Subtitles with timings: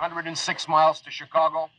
[0.00, 1.70] 106 miles to Chicago.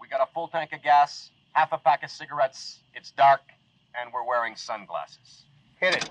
[0.00, 2.80] We got a full tank of gas, half a pack of cigarettes.
[2.94, 3.42] It's dark,
[3.94, 5.44] and we're wearing sunglasses.
[5.80, 6.10] Hit it.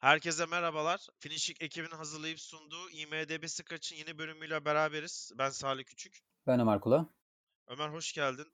[0.00, 1.06] Herkese merhabalar.
[1.18, 5.32] Finishik ekibinin hazırlayıp sunduğu IMDB Scratch'ın yeni bölümüyle beraberiz.
[5.38, 6.18] Ben Salih Küçük.
[6.46, 7.06] Ben Ömer Kula.
[7.66, 8.46] Ömer hoş geldin.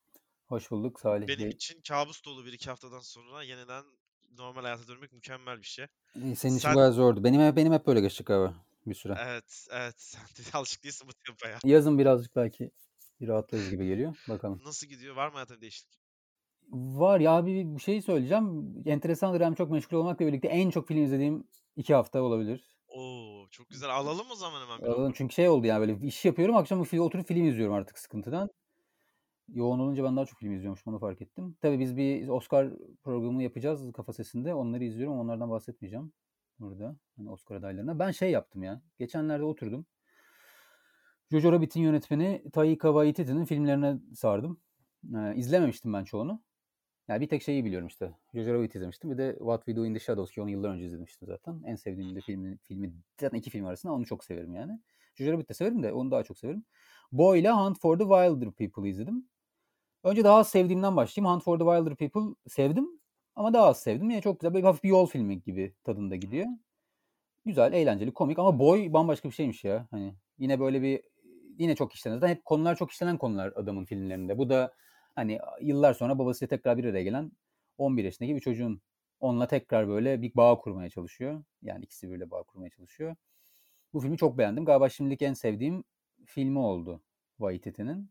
[0.49, 1.49] Hoş bulduk Salih Benim Bey.
[1.49, 3.85] için kabus dolu bir iki haftadan sonra yeniden
[4.39, 5.87] normal hayata dönmek mükemmel bir şey.
[6.15, 7.25] İyi, Senin için Sen- bayağı zordu.
[7.25, 8.55] Benim hep, benim hep böyle geçti galiba
[8.87, 9.17] bir süre.
[9.21, 9.95] Evet, evet.
[9.99, 11.59] Sen de alışık değilsin bu tempoya.
[11.65, 12.71] Yazın birazcık belki
[13.21, 14.17] bir rahatlarız gibi geliyor.
[14.29, 14.61] Bakalım.
[14.65, 15.17] Nasıl gidiyor?
[15.17, 16.03] Var mı hayatında bir değişiklik?
[16.73, 18.75] Var ya abi bir şey söyleyeceğim.
[18.87, 21.45] Enteresandır hem çok meşgul olmakla birlikte en çok film izlediğim
[21.77, 22.77] iki hafta olabilir.
[22.89, 23.91] Oo, çok güzel.
[23.91, 25.13] Alalım o zaman hemen bir Alalım.
[25.17, 28.51] Çünkü şey oldu yani böyle iş yapıyorum akşam film, oturup film izliyorum artık sıkıntıdan.
[29.55, 31.57] Yoğun olunca ben daha çok film izliyormuşum onu fark ettim.
[31.61, 32.71] Tabii biz bir Oscar
[33.05, 34.55] programı yapacağız kafa sesinde.
[34.55, 35.19] Onları izliyorum.
[35.19, 36.13] Onlardan bahsetmeyeceğim
[36.59, 36.97] burada.
[37.17, 37.99] Hani Oscar adaylarına.
[37.99, 38.83] Ben şey yaptım ya.
[38.99, 39.87] Geçenlerde oturdum.
[41.31, 44.61] Jojo Rabbit'in yönetmeni Taika Waititi'nin filmlerine sardım.
[45.17, 46.43] Ee, izlememiştim ben çoğunu.
[47.09, 48.15] Yani bir tek şeyi biliyorum işte.
[48.35, 49.11] Jojo Rabbit izlemiştim.
[49.11, 51.63] Bir de What We Do in the Shadows ki onu yıllar önce izlemiştim zaten.
[51.67, 54.81] En sevdiğim de filmi, filmi zaten iki film arasında onu çok severim yani.
[55.15, 56.65] Jojo Rabbit de severim de onu daha çok severim.
[57.13, 59.29] Boy ile Hunt for the Wilder People'ı izledim.
[60.05, 61.35] Önce daha az sevdiğimden başlayayım.
[61.35, 62.89] Hunt for the Wilder People sevdim
[63.37, 64.11] ama daha az sevdim.
[64.11, 64.55] Yine çok güzel.
[64.55, 66.47] Böyle hafif bir yol filmi gibi tadında gidiyor.
[67.45, 69.89] Güzel, eğlenceli, komik ama Boy bambaşka bir şeymiş ya.
[69.91, 71.03] Hani yine böyle bir
[71.59, 72.17] yine çok işlenen.
[72.17, 74.39] Zaten hep konular çok işlenen konular adamın filmlerinde.
[74.39, 74.75] Bu da
[75.15, 77.33] hani yıllar sonra babasıyla tekrar bir araya gelen
[77.79, 78.83] 11 yaşındaki bir çocuğun
[79.21, 81.45] onunla tekrar böyle bir bağ kurmaya çalışıyor.
[81.63, 83.17] Yani ikisi birbiriyle bağ kurmaya çalışıyor.
[83.93, 84.65] Bu filmi çok beğendim.
[84.65, 85.85] Galiba şimdilik en sevdiğim
[86.27, 87.03] filmi oldu
[87.39, 88.11] Waititi'nin.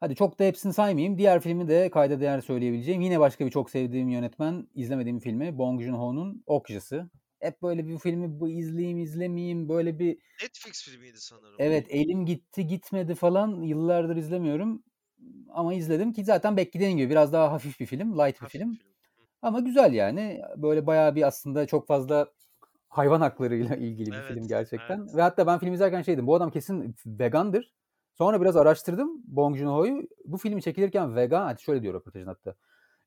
[0.00, 1.18] Hadi çok da hepsini saymayayım.
[1.18, 3.00] Diğer filmi de kayda değer söyleyebileceğim.
[3.00, 7.10] Yine başka bir çok sevdiğim yönetmen, izlemediğim filmi Bong Joon-ho'nun Okjası.
[7.40, 11.56] Hep böyle bir filmi bu izleyeyim izlemeyeyim böyle bir Netflix filmiydi sanırım.
[11.58, 14.82] evet elim gitti gitmedi falan yıllardır izlemiyorum.
[15.48, 18.74] Ama izledim ki zaten beklediğim gibi biraz daha hafif bir film, light bir Hafif film.
[18.74, 18.90] film.
[19.42, 20.40] Ama güzel yani.
[20.56, 22.26] Böyle bayağı bir aslında çok fazla
[22.88, 25.00] hayvan haklarıyla ilgili bir Evet, film gerçekten.
[25.00, 25.14] evet.
[25.14, 26.26] Ve hatta ben film izlerken şeydim.
[26.26, 27.74] Bu adam kesin vegandır.
[28.20, 30.02] Sonra biraz araştırdım Bong Joon-ho'yu.
[30.24, 32.54] Bu filmi çekilirken vegan, şöyle diyor röportajın hatta.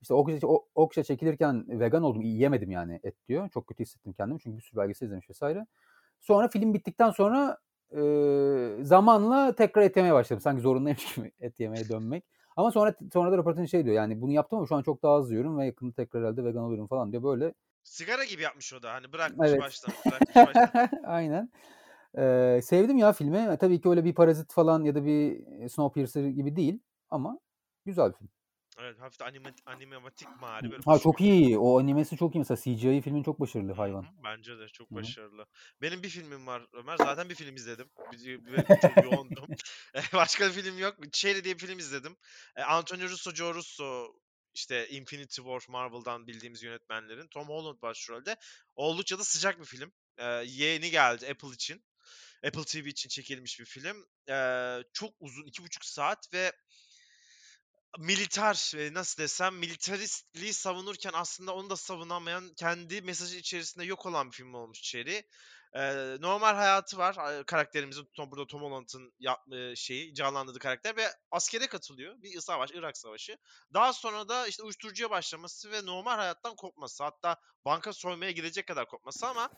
[0.02, 3.50] İşte Okja, o- Okja çekilirken vegan oldum, yiyemedim yani et diyor.
[3.50, 5.66] Çok kötü hissettim kendimi çünkü bir sürü belgesel izlemiş vesaire.
[6.20, 7.58] Sonra film bittikten sonra
[7.92, 8.04] e,
[8.82, 10.42] zamanla tekrar et yemeye başladım.
[10.42, 12.24] Sanki zorundaymış gibi et yemeye dönmek.
[12.58, 15.14] Ama sonra sonra da röportajın şey diyor yani bunu yaptım ama şu an çok daha
[15.14, 17.54] az yiyorum ve yakında tekrar herhalde vegan olurum falan diyor böyle.
[17.84, 18.94] Sigara gibi yapmış o da.
[18.94, 19.62] Hani bırakmış Evet.
[19.62, 19.94] baştan.
[20.12, 20.90] Bırakmış baştan.
[21.06, 21.50] Aynen.
[22.18, 23.38] Ee, sevdim ya filmi.
[23.38, 26.80] E, Tabii ki öyle bir parazit falan ya da bir Snowpiercer gibi değil
[27.10, 27.40] ama
[27.86, 28.30] güzel bir film.
[28.80, 30.72] Evet, hafif de anime, animematik mari.
[30.72, 31.58] Böyle Ha çok iyi.
[31.58, 32.40] O animesi çok iyi.
[32.40, 34.02] Mesela CGI filmin çok başarılı hayvan.
[34.04, 35.00] hı, Bence de çok Hı hı.
[35.00, 35.46] başarılı.
[35.82, 36.98] Benim bir filmim var Ömer.
[36.98, 37.90] Zaten bir film izledim.
[38.82, 39.46] Çok yoğundum.
[39.94, 40.98] Eh, Başka bir film yok.
[41.12, 42.16] Cherry diye bir film izledim.
[42.68, 44.14] Antonio Russo, Joe Russo
[44.54, 47.28] işte Infinity War Marvel'dan bildiğimiz yönetmenlerin.
[47.28, 48.36] Tom Holland başrolde.
[48.76, 49.92] Oldukça da sıcak bir film.
[50.18, 51.84] Eh, Yeni geldi Apple için.
[52.46, 54.06] Apple TV için çekilmiş bir film.
[54.28, 56.52] Eh, Çok uzun, iki buçuk saat ve
[58.00, 64.32] militer e, nasıl desem militaristliği savunurken aslında onu da savunamayan kendi mesajı içerisinde yok olan
[64.32, 65.24] bir film olmuş Cherry.
[65.76, 69.14] Ee, normal hayatı var karakterimizin Tom, burada Tom Holland'ın
[69.76, 73.38] şeyi canlandırdığı karakter ve askere katılıyor bir savaş Irak savaşı.
[73.74, 78.88] Daha sonra da işte uyuşturucuya başlaması ve normal hayattan kopması hatta banka soymaya gidecek kadar
[78.88, 79.50] kopması ama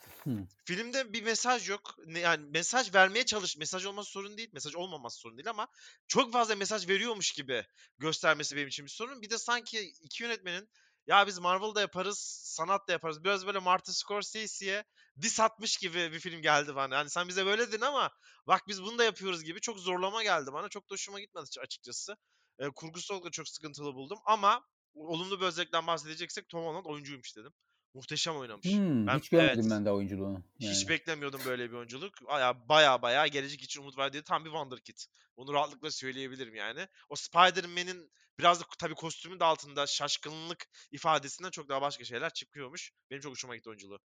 [0.66, 1.96] filmde bir mesaj yok.
[2.08, 3.58] Yani mesaj vermeye çalış.
[3.58, 4.50] Mesaj olması sorun değil.
[4.54, 5.68] Mesaj olmaması sorun değil ama
[6.08, 7.66] çok fazla mesaj veriyormuş gibi
[7.98, 9.22] göstermesi benim için bir sorun.
[9.22, 10.70] Bir de sanki iki yönetmenin
[11.08, 13.24] ya biz Marvel'da yaparız, sanat da yaparız.
[13.24, 14.84] Biraz böyle Martin Scorsese'ye
[15.22, 16.98] diss atmış gibi bir film geldi bana.
[16.98, 18.12] Hani sen bize böyle dedin ama
[18.48, 20.70] bak biz bunu da yapıyoruz gibi çok zorlama geldi bana.
[20.70, 22.18] Çok da hoşuma gitmedi açı- açıkçası.
[22.60, 27.36] E, kurgusu olarak da çok sıkıntılı buldum ama olumlu bir özellikten bahsedeceksek Tom Holland oyuncuymuş
[27.38, 27.54] dedim.
[27.94, 28.66] Muhteşem oynamış.
[28.66, 29.72] Hmm, Ben- hiç görmedim evet.
[29.72, 30.44] ben de oyunculuğunu.
[30.60, 30.90] Hiç Yani.
[30.90, 32.14] beklemiyordum böyle bir oyunculuk.
[32.28, 34.98] Baya baya baya gelecek için umut verdiği tam bir wonderkid.
[35.38, 36.88] Bunu rahatlıkla söyleyebilirim yani.
[37.10, 42.92] O Spider-Man'in biraz da tabii kostümün de altında şaşkınlık ifadesinden çok daha başka şeyler çıkıyormuş.
[43.12, 44.00] Benim çok hoşuma gitti oyunculuğu.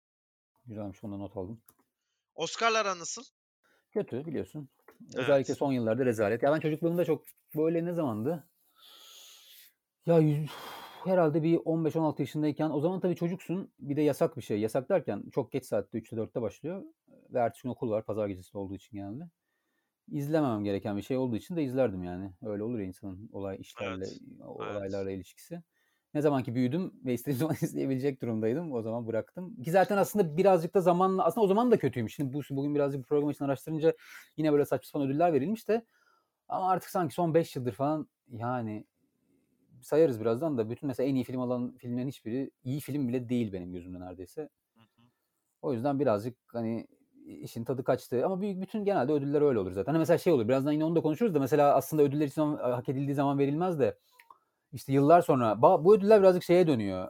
[0.66, 1.62] Güzelmiş onu not aldım.
[2.34, 3.22] Oscar'lara nasıl?
[3.90, 4.68] Kötü biliyorsun.
[5.02, 5.16] Evet.
[5.16, 6.42] Özellikle son yıllarda rezalet.
[6.42, 7.24] Ya ben çocukluğumda çok
[7.56, 8.44] böyle ne zamandı?
[10.06, 10.50] Ya yüz,
[11.04, 13.72] herhalde bir 15-16 yaşındayken o zaman tabii çocuksun.
[13.80, 14.60] Bir de yasak bir şey.
[14.60, 16.84] Yasak derken çok geç saatte 3'te 4'te başlıyor.
[17.08, 18.04] Ve ertesi gün okul var.
[18.04, 19.24] Pazar gecesi olduğu için genelde.
[20.08, 22.32] İzlememem gereken bir şey olduğu için de izlerdim yani.
[22.42, 24.76] Öyle olur ya insanın olay işlerle, Evet, o- evet.
[24.76, 25.62] olaylarla ilişkisi.
[26.14, 28.72] Ne zaman ki büyüdüm ve istediğim zaman izleyebilecek durumdaydım.
[28.72, 29.62] O zaman bıraktım.
[29.62, 32.14] Ki zaten aslında birazcık da zamanla aslında o zaman da kötüymüş.
[32.14, 33.94] Şimdi bu bugün birazcık bu program için araştırınca
[34.36, 35.84] yine böyle saçma sapan ödüller verilmiş de
[36.48, 38.86] ama artık sanki son 5 yıldır falan yani
[39.82, 43.52] sayarız birazdan da bütün mesela en iyi film alan filmlerin hiçbiri iyi film bile değil
[43.52, 44.48] benim gözümde neredeyse.
[44.74, 45.02] Hı hı.
[45.62, 46.86] O yüzden birazcık hani
[47.26, 48.26] işin tadı kaçtı.
[48.26, 49.92] Ama büyük bütün genelde ödüller öyle olur zaten.
[49.92, 50.48] Hani mesela şey olur.
[50.48, 53.98] Birazdan yine onu da konuşuruz da mesela aslında ödüller zaman hak edildiği zaman verilmez de
[54.72, 57.08] işte yıllar sonra bu ödüller birazcık şeye dönüyor.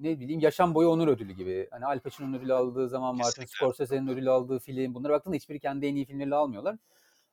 [0.00, 1.68] Ne bileyim yaşam boyu onur ödülü gibi.
[1.70, 3.44] Hani Al Pacino'nun ödülü aldığı zaman Martin.
[3.44, 4.94] Scorsese'nin ödülü aldığı film.
[4.94, 6.76] Bunlara baktığında hiçbiri kendi en iyi filmleriyle almıyorlar.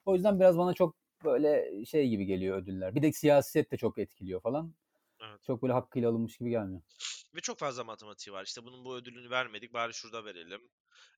[0.05, 0.95] O yüzden biraz bana çok
[1.25, 2.95] böyle şey gibi geliyor ödüller.
[2.95, 4.73] Bir de siyaset de çok etkiliyor falan.
[5.29, 5.43] Evet.
[5.43, 6.81] Çok böyle hakkıyla alınmış gibi gelmiyor.
[7.35, 8.45] Ve çok fazla matematiği var.
[8.45, 10.61] İşte bunun bu ödülünü vermedik bari şurada verelim.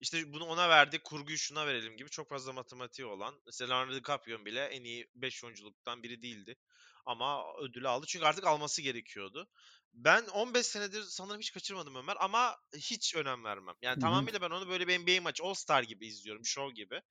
[0.01, 3.41] İşte bunu ona verdik kurguyu şuna verelim gibi çok fazla matematiği olan.
[3.45, 6.55] Mesela Leonardo DiCaprio bile en iyi 5 oyunculuktan biri değildi.
[7.05, 9.47] Ama ödülü aldı çünkü artık alması gerekiyordu.
[9.93, 13.75] Ben 15 senedir sanırım hiç kaçırmadım Ömer ama hiç önem vermem.
[13.81, 14.01] Yani Hı hı.
[14.01, 17.01] tamamıyla ben onu böyle bir NBA maçı All Star gibi izliyorum, show gibi.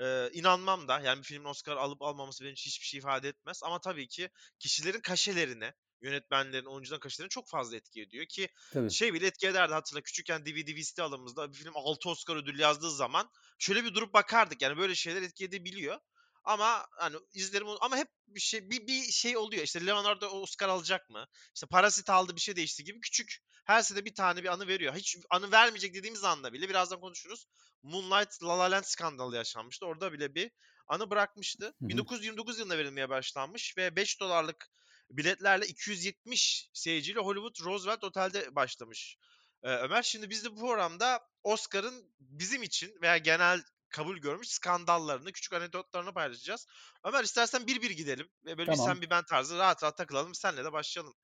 [0.00, 3.60] Ee, inanmam da yani bir filmin Oscar alıp almaması benim için hiçbir şey ifade etmez.
[3.64, 5.74] Ama tabii ki kişilerin kaşelerine,
[6.04, 8.90] yönetmenlerin, oyuncuların kaşelerine çok fazla etki ediyor ki Tabii.
[8.90, 12.90] şey bile etki ederdi hatırla küçükken DVD VCD alımızda bir film 6 Oscar ödülü yazdığı
[12.90, 16.00] zaman şöyle bir durup bakardık yani böyle şeyler etki edebiliyor.
[16.44, 19.62] Ama hani izlerim onu- ama hep bir şey bir, bir şey oluyor.
[19.62, 21.26] İşte Leonardo Oscar alacak mı?
[21.54, 24.94] İşte Parasit aldı bir şey değişti gibi küçük her sene bir tane bir anı veriyor.
[24.94, 27.46] Hiç anı vermeyecek dediğimiz anda bile birazdan konuşuruz.
[27.82, 29.86] Moonlight La La Land skandalı yaşanmıştı.
[29.86, 30.50] Orada bile bir
[30.86, 31.74] anı bırakmıştı.
[31.80, 31.88] Hı hı.
[31.88, 34.68] 1929 yılında verilmeye başlanmış ve 5 dolarlık
[35.16, 39.18] biletlerle 270 seyirciyle Hollywood Roosevelt Otel'de başlamış.
[39.62, 45.32] Ee, Ömer şimdi biz de bu programda Oscar'ın bizim için veya genel kabul görmüş skandallarını,
[45.32, 46.66] küçük anekdotlarını paylaşacağız.
[47.04, 48.92] Ömer istersen bir bir gidelim ve böyle bir Tamam.
[48.92, 50.34] sen bir ben tarzı rahat rahat takılalım.
[50.34, 51.14] Senle de başlayalım.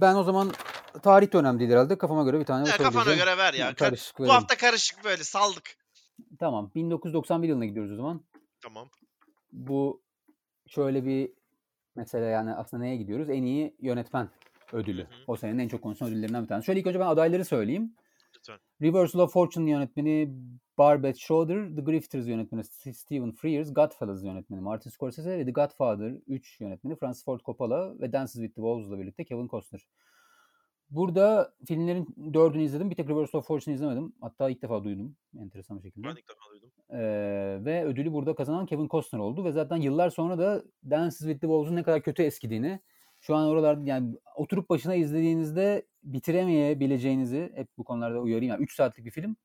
[0.00, 0.52] Ben o zaman
[1.02, 1.98] tarih de önemli değil herhalde.
[1.98, 3.74] Kafama göre bir tane Ya kafana göre ver ya.
[3.74, 5.76] Karışık bu hafta karışık böyle saldık.
[6.40, 6.72] Tamam.
[6.74, 8.24] 1991 yılına gidiyoruz o zaman.
[8.62, 8.90] Tamam.
[9.52, 10.02] Bu
[10.66, 11.30] şöyle bir
[11.96, 13.30] mesela yani aslında neye gidiyoruz?
[13.30, 14.28] En iyi yönetmen
[14.72, 15.02] ödülü.
[15.02, 15.24] Hı hı.
[15.26, 16.66] O senenin en çok konuşulan ödüllerinden bir tanesi.
[16.66, 17.94] Şöyle ilk önce ben adayları söyleyeyim.
[18.36, 18.58] Lütfen.
[18.82, 20.30] Reversal of Fortune yönetmeni
[20.78, 22.64] Barbet Schroeder, The Grifters yönetmeni
[22.94, 28.12] Stephen Frears, Godfellas yönetmeni Martin Scorsese ve The Godfather 3 yönetmeni Francis Ford Coppola ve
[28.12, 29.86] Dances with the Wolves'la birlikte Kevin Costner.
[30.90, 32.90] Burada filmlerin dördünü izledim.
[32.90, 34.12] Bir tek Reversal of Fortune izlemedim.
[34.20, 36.06] Hatta ilk defa duydum enteresan bir şekilde.
[36.06, 36.70] Ben ilk defa duydum.
[36.90, 41.40] Ee, ve ödülü burada kazanan Kevin Costner oldu ve zaten yıllar sonra da Dances with
[41.40, 42.80] the Wolves'un ne kadar kötü eskidiğini
[43.20, 48.50] şu an oralarda yani oturup başına izlediğinizde bitiremeyebileceğinizi hep bu konularda uyarayım.
[48.50, 49.36] Yani 3 saatlik bir film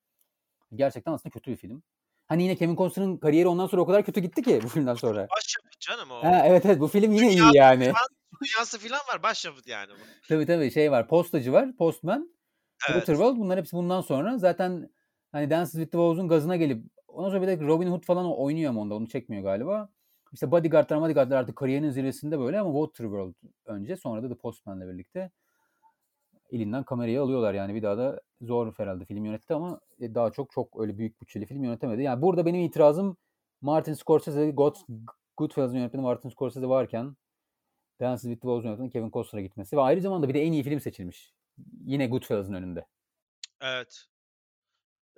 [0.75, 1.83] gerçekten aslında kötü bir film.
[2.27, 5.27] Hani yine Kevin Costner'ın kariyeri ondan sonra o kadar kötü gitti ki bu filmden sonra.
[5.38, 6.24] Başyapıt canım o.
[6.24, 7.94] Ha, evet evet bu film yine Dünya- iyi yani.
[8.43, 10.27] Dünyası falan var başyapıt yani bu.
[10.27, 12.39] Tabii tabii şey var Postacı var Postman
[12.89, 13.05] Evet.
[13.05, 14.37] Waterworld bunlar hepsi bundan sonra.
[14.37, 14.89] Zaten
[15.31, 18.71] hani Dances with the Wolves'un gazına gelip ondan sonra bir de Robin Hood falan oynuyor
[18.71, 19.89] mu onda onu çekmiyor galiba.
[20.33, 23.33] İşte Bodyguard'lar Bodyguard'lar artık kariyerinin zirvesinde böyle ama Waterworld
[23.65, 25.31] önce sonra da The Postman'la birlikte
[26.51, 30.51] elinden kamerayı alıyorlar yani bir daha da zor herhalde film yönetti ama e, daha çok
[30.51, 32.03] çok öyle büyük bütçeli film yönetemedi.
[32.03, 33.17] Yani burada benim itirazım
[33.61, 34.75] Martin Scorsese, God,
[35.37, 37.15] Goodfellas'ın yönetmeni Martin Scorsese varken
[38.00, 40.80] Dances with Wolves'un yönetmeni Kevin Costner'a gitmesi ve ayrı zamanda bir de en iyi film
[40.80, 41.34] seçilmiş.
[41.86, 42.86] Yine Goodfellas'ın önünde.
[43.62, 44.06] Evet.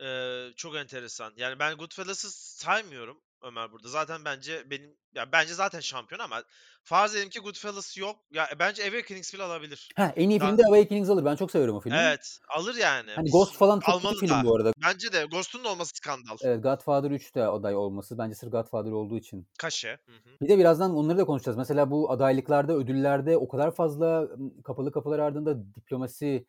[0.03, 1.33] Ee, çok enteresan.
[1.37, 3.87] Yani ben Goodfellas'ı saymıyorum Ömer burada.
[3.87, 6.43] Zaten bence benim ya bence zaten şampiyon ama
[6.83, 8.15] farz edelim ki Goodfellas yok.
[8.31, 9.89] Ya bence Awakenings bile alabilir.
[9.95, 11.25] Ha, en iyi Daha- film de Awakenings alır.
[11.25, 11.97] Ben çok severim o filmi.
[12.01, 13.11] Evet, alır yani.
[13.11, 14.73] Hani Ghost falan çok almalı kötü film bu arada.
[14.85, 16.37] Bence de Ghost'un da olması skandal.
[16.43, 18.17] Evet, Godfather 3 de aday olması.
[18.17, 19.47] Bence sırf Godfather olduğu için.
[19.57, 19.99] Kaşe.
[20.41, 21.57] Bir de birazdan onları da konuşacağız.
[21.57, 24.27] Mesela bu adaylıklarda, ödüllerde o kadar fazla
[24.63, 26.45] kapalı kapılar ardında diplomasi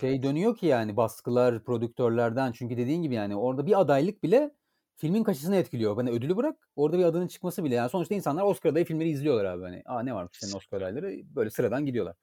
[0.00, 0.22] şey Evet.
[0.22, 2.52] dönüyor ki yani baskılar prodüktörlerden.
[2.52, 4.50] Çünkü dediğin gibi yani orada bir adaylık bile
[4.96, 5.96] filmin kaşısını etkiliyor.
[5.96, 7.74] Hani ödülü bırak orada bir adının çıkması bile.
[7.74, 9.62] Yani sonuçta insanlar Oscar adayı filmleri izliyorlar abi.
[9.62, 12.16] Hani Aa, ne varmış senin Oscar adayları böyle sıradan gidiyorlar.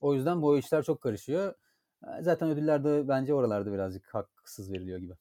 [0.00, 1.54] O yüzden bu işler çok karışıyor.
[2.20, 5.12] Zaten ödüller de bence oralarda birazcık haksız veriliyor gibi.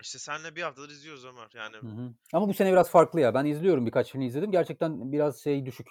[0.00, 1.50] İşte senle bir haftadır izliyoruz Ömer.
[1.54, 2.14] Yani Hı hı.
[2.32, 3.34] Ama bu sene biraz farklı ya.
[3.34, 4.50] Ben izliyorum birkaç film izledim.
[4.50, 5.88] Gerçekten biraz şey düşük.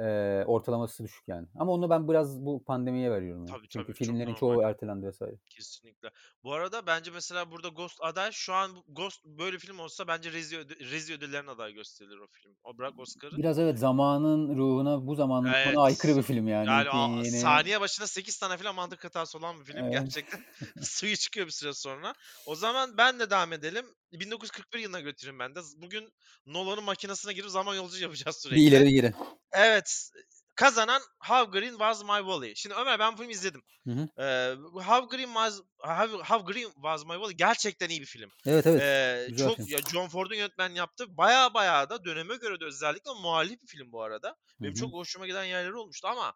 [0.00, 1.46] Ee, ortalaması düşük yani.
[1.58, 3.46] Ama onu ben biraz bu pandemiye veriyorum.
[3.46, 3.56] Yani.
[3.56, 4.38] Tabii, Çünkü tabii, çok filmlerin normal.
[4.40, 5.34] çoğu ertelendi vesaire.
[5.50, 6.10] kesinlikle.
[6.44, 10.56] Bu arada bence mesela burada Ghost aday şu an Ghost böyle film olsa bence Rezi,
[10.90, 12.54] Rezi ödüllerine aday gösterilir o film.
[12.64, 13.36] O bırak Oscar'ı.
[13.36, 15.66] Biraz evet zamanın ruhuna bu zamanın Evet.
[15.68, 16.66] ruhuna aykırı bir film yani.
[16.68, 19.92] Yani a- yeni- saniye başına 8 tane falan mantık hatası olan bir film Evet.
[19.92, 20.40] gerçekten.
[20.82, 22.14] Suyu çıkıyor bir süre sonra.
[22.46, 23.86] O zaman ben de devam edelim.
[24.12, 25.60] 1941 yılına götüreyim ben de.
[25.76, 26.12] Bugün
[26.46, 28.60] Nolan'ın makinesine girip zaman yolcu yapacağız sürekli.
[28.60, 29.12] Bir ileri bir geri.
[29.52, 30.10] Evet.
[30.56, 32.54] kazanan How Green Was My Valley.
[32.54, 33.62] Şimdi Ömer ben bu filmi izledim.
[33.84, 34.22] Hı hı.
[34.22, 38.30] Ee, How Green Was How, How Green Was My Valley gerçekten iyi bir film.
[38.46, 38.82] Evet evet.
[38.82, 39.68] Ee, güzel çok film.
[39.68, 41.04] ya John Ford'un yönetmen yaptı.
[41.08, 44.36] Baya baya da döneme göre de özellikle muhalif bir film bu arada.
[44.60, 44.80] Benim Hı hı.
[44.80, 46.34] çok hoşuma giden yerleri olmuştu ama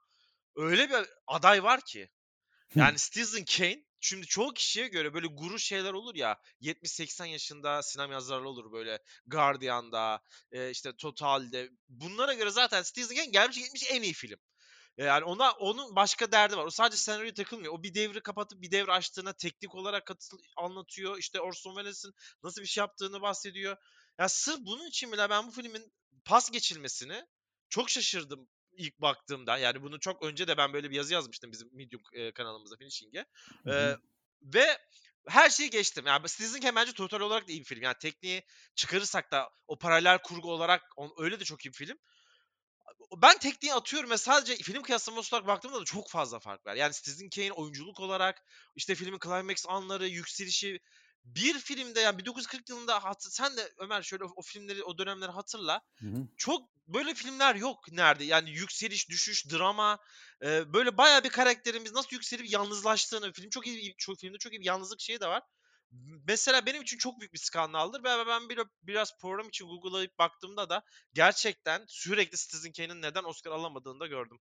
[0.57, 2.09] öyle bir aday var ki.
[2.75, 8.12] Yani Citizen Kane şimdi çoğu kişiye göre böyle guru şeyler olur ya 70-80 yaşında sinema
[8.12, 14.02] yazarları olur böyle Guardian'da e, işte Total'de bunlara göre zaten Citizen Kane gelmiş gitmiş en
[14.02, 14.38] iyi film.
[14.99, 16.64] E, Yani ona onun başka derdi var.
[16.64, 17.73] O sadece senaryoya takılmıyor.
[17.75, 21.18] O bir devri kapatıp bir devri açtığına teknik olarak katıl anlatıyor.
[21.18, 23.76] İşte Orson Welles'in nasıl bir şey yaptığını bahsediyor.
[24.18, 25.92] Ya sırf bunun için bile ben bu filmin
[26.25, 27.26] pas geçilmesini
[27.68, 29.59] çok şaşırdım ilk baktığımda.
[29.59, 33.25] Yani bunu çok önce de ben böyle bir yazı yazmıştım bizim Medium e, kanalımızda Finishing'e.
[33.67, 33.97] E,
[34.43, 34.79] ve
[35.29, 36.07] her şeyi geçtim.
[36.07, 37.83] Yani Citizen Kane bence total olarak da iyi bir film.
[37.83, 38.43] Yani tekniği
[38.75, 41.99] çıkarırsak da o paralel kurgu olarak on, öyle de çok iyi bir film.
[43.17, 46.75] Ben tekniği atıyorum ve sadece film kıyaslaması olarak baktığımda da çok fazla fark var.
[46.75, 48.43] Yani Citizen Kane oyunculuk olarak
[48.76, 50.81] işte filmin climax anları, yükselişi
[51.25, 55.31] bir filmde yani 1940 yılında hat- sen de Ömer şöyle o, o filmleri o dönemleri
[55.31, 55.81] hatırla.
[56.00, 56.29] Hı hı.
[56.37, 58.25] Çok böyle filmler yok nerede?
[58.25, 59.99] Yani yükseliş, düşüş, drama
[60.43, 64.61] e, böyle bayağı bir karakterimiz nasıl yükselip yalnızlaştığını film çok iyi çok filmde çok iyi
[64.61, 65.43] bir yalnızlık şeyi de var.
[66.26, 70.69] Mesela benim için çok büyük bir skandaldır ve ben bir, biraz program için Google'layıp baktığımda
[70.71, 70.83] da
[71.14, 74.38] gerçekten sürekli Citizen Kane'in neden Oscar alamadığını da gördüm.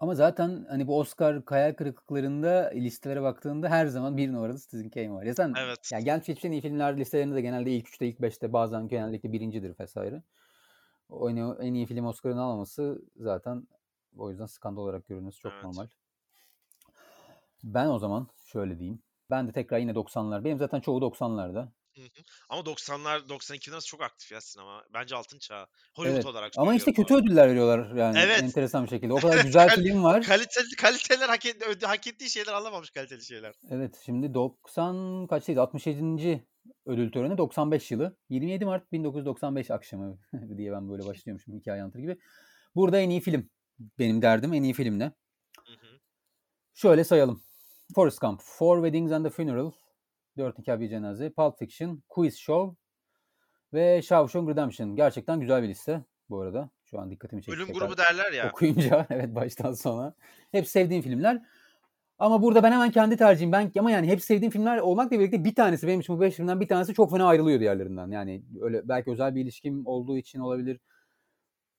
[0.00, 5.12] Ama zaten hani bu Oscar hayal kırıklıklarında listelere baktığında her zaman bir numarada Citizen Kane
[5.12, 5.22] var.
[5.22, 5.92] Ya sen Evet.
[5.92, 9.32] ya gelmiş geçmiş en iyi filmler listelerinde de genelde ilk üçte ilk beşte bazen genellikle
[9.32, 10.22] birincidir vesaire.
[11.08, 13.68] O en, en iyi film Oscar'ını almaması zaten
[14.16, 15.64] o yüzden skandal olarak görülmesi çok Evet.
[15.64, 15.86] normal.
[17.64, 19.02] Ben o zaman şöyle diyeyim.
[19.30, 20.44] Ben de tekrar yine 90'lar.
[20.44, 21.68] Benim zaten çoğu 90'larda.
[21.96, 22.22] Hı hı.
[22.48, 24.84] Ama 90'lar 92'den arası çok aktif ya sinema.
[24.94, 25.66] Bence altın çağı.
[25.94, 26.26] Hollywood Evet.
[26.26, 27.26] olarak Ama işte kötü arada.
[27.26, 28.42] ödüller veriyorlar yani Evet.
[28.42, 29.12] enteresan bir şekilde.
[29.12, 30.22] O kadar güzel film var.
[30.22, 33.54] Kaliteli, kaliteler hak, et, hak ettiği şeyler alamamış kaliteli şeyler.
[33.70, 35.60] Evet şimdi 90 kaçtaydı?
[35.60, 36.46] 67.
[36.86, 38.16] ödül töreni 95 yılı.
[38.28, 40.18] 27 Mart 1995 akşamı
[40.56, 42.18] diye ben böyle başlıyormuşum hikaye anlatır gibi.
[42.74, 43.50] Burada en iyi film.
[43.98, 45.12] Benim derdim en iyi film ne?
[46.74, 47.42] Şöyle sayalım.
[47.94, 49.72] Forrest Gump, Four Weddings and a Funeral,
[50.36, 52.76] Dört Nikah Bir Cenaze, Pulp Fiction, Quiz Show
[53.72, 54.96] ve Shawshank Redemption.
[54.96, 56.70] Gerçekten güzel bir liste bu arada.
[56.84, 57.60] Şu an dikkatimi çekti.
[57.60, 58.50] Ölüm grubu derler ya.
[58.50, 60.14] okuyunca evet baştan sona.
[60.52, 61.42] Hep sevdiğim filmler.
[62.18, 63.52] Ama burada ben hemen kendi tercihim.
[63.52, 66.60] Ben ama yani hep sevdiğim filmler olmakla birlikte bir tanesi benim için bu beş filmden
[66.60, 68.10] bir tanesi çok fena ayrılıyor diğerlerinden.
[68.10, 70.80] Yani öyle belki özel bir ilişkim olduğu için olabilir.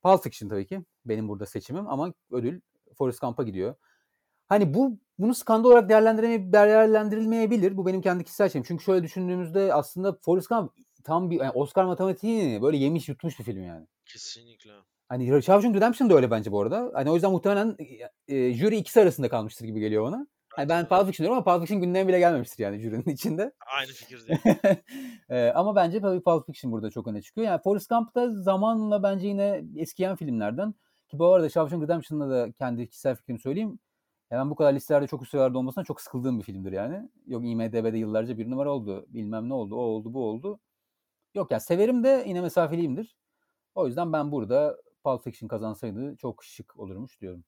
[0.03, 2.61] Pulp Fiction tabii ki benim burada seçimim ama ödül
[2.97, 3.75] Forrest Gump'a gidiyor.
[4.47, 7.77] Hani bu bunu skandal olarak değerlendirilmeyebilir.
[7.77, 8.65] Bu benim kendi kişisel şeyim.
[8.67, 10.71] Çünkü şöyle düşündüğümüzde aslında Forrest Gump
[11.03, 13.87] tam bir yani Oscar matematiğini böyle yemiş yutmuş bir film yani.
[14.05, 14.71] Kesinlikle.
[15.09, 16.91] Hani Shawshank Redemption da öyle bence bu arada.
[16.93, 17.77] Hani o yüzden muhtemelen
[18.27, 20.27] e, jüri ikisi arasında kalmıştır gibi geliyor bana.
[20.57, 23.51] Hani ben Pulp Fiction diyorum ama Pulp Fiction gündeme bile gelmemiştir yani jürinin içinde.
[23.77, 24.41] Aynı fikirdeyim.
[25.29, 27.47] E, ama bence tabii Pulp Fiction burada çok öne çıkıyor.
[27.47, 30.73] Yani Forrest Gump da zamanla bence yine eskiyen filmlerden.
[31.07, 33.79] Ki bu arada Shawshank Redemption'da da kendi kişisel fikrimi söyleyeyim.
[34.31, 37.09] Ya ben bu kadar listelerde çok üst sıralarda olmasına çok sıkıldığım bir filmdir yani.
[37.27, 39.05] Yok IMDB'de yıllarca bir numara oldu.
[39.09, 39.75] Bilmem ne oldu.
[39.75, 40.59] O oldu bu oldu.
[41.35, 43.15] Yok ya severim de yine mesafeliyimdir.
[43.75, 47.45] O yüzden ben burada Pulp Fiction kazansaydı çok şık olurmuş diyorum.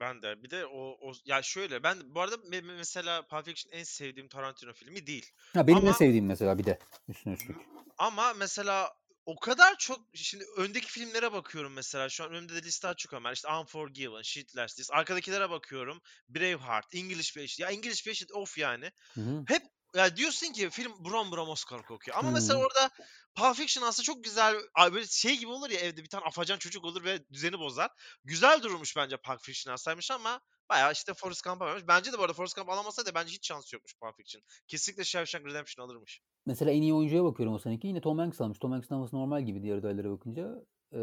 [0.00, 0.42] Ben de.
[0.42, 3.82] Bir de o, o ya şöyle ben bu arada me- me- mesela Pulp Fiction en
[3.84, 5.26] sevdiğim Tarantino filmi değil.
[5.54, 7.56] Ha, benim Ama- en sevdiğim mesela bir de üstüne üstlük.
[7.98, 8.88] Ama mesela
[9.28, 13.32] o kadar çok şimdi öndeki filmlere bakıyorum mesela şu an önümde de liste açık Ömer.
[13.32, 14.90] İşte Unforgiven, Shitless List.
[14.92, 16.00] Arkadakilere bakıyorum.
[16.28, 17.58] Braveheart, English Patient.
[17.58, 18.90] Ya English Patient of yani.
[19.14, 19.44] Hı hı.
[19.48, 19.62] Hep
[19.94, 22.16] ya diyorsun ki film buram buram Oscar kokuyor.
[22.16, 22.90] Ama mesela orada
[23.34, 24.56] Pulp Fiction aslında çok güzel
[24.92, 27.90] böyle şey gibi olur ya evde bir tane afacan çocuk olur ve düzeni bozar.
[28.24, 30.40] Güzel durmuş bence Pulp Fiction alsaymış ama
[30.70, 31.84] bayağı işte Forrest Gump'a vermiş.
[31.88, 34.42] Bence de bu arada Forrest Gump alamasaydı bence hiç şansı yokmuş Pulp Fiction.
[34.66, 36.20] Kesinlikle Shawshank Redemption alırmış.
[36.46, 37.86] Mesela en iyi oyuncuya bakıyorum o seneki.
[37.86, 38.58] Yine Tom Hanks almış.
[38.58, 40.54] Tom Hanks'ın alması normal gibi diğer adaylara bakınca.
[40.92, 40.98] Ee,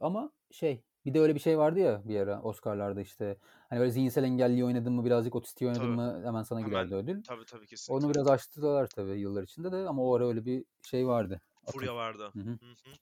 [0.00, 3.36] ama şey bir de öyle bir şey vardı ya bir ara Oscar'larda işte.
[3.68, 5.96] Hani böyle zihinsel engelli oynadın mı birazcık otistiği oynadın Tabii.
[5.96, 7.22] mı hemen sana Hemen giderdi ödül.
[7.22, 8.06] Tabii tabii kesinlikle.
[8.06, 11.40] Onu biraz açtılar tabii yıllar içinde de ama o ara öyle bir şey vardı.
[11.72, 12.30] Furya vardı.
[12.32, 12.50] Hı hı.
[12.50, 12.94] Hı hı.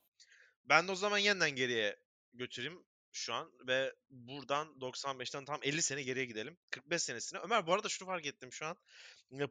[0.68, 1.96] Ben de o zaman yeniden geriye
[2.34, 6.58] götüreyim şu an ve buradan 95'ten tam 50 sene geriye gidelim.
[6.70, 7.40] 45 senesine.
[7.40, 8.76] Ömer bu arada şunu fark ettim şu an.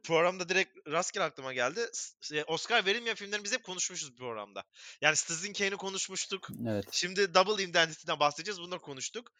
[0.04, 1.86] Programda direkt rastgele aklıma geldi.
[2.46, 4.64] Oscar verilmeyen filmlerini biz hep konuşmuşuz programda.
[5.00, 6.48] Yani Citizen Kane'i konuşmuştuk.
[6.68, 6.84] Evet.
[6.92, 8.70] Şimdi Double Indemnity'den bahsedeceğiz.
[8.70, 9.32] Da konuştuk.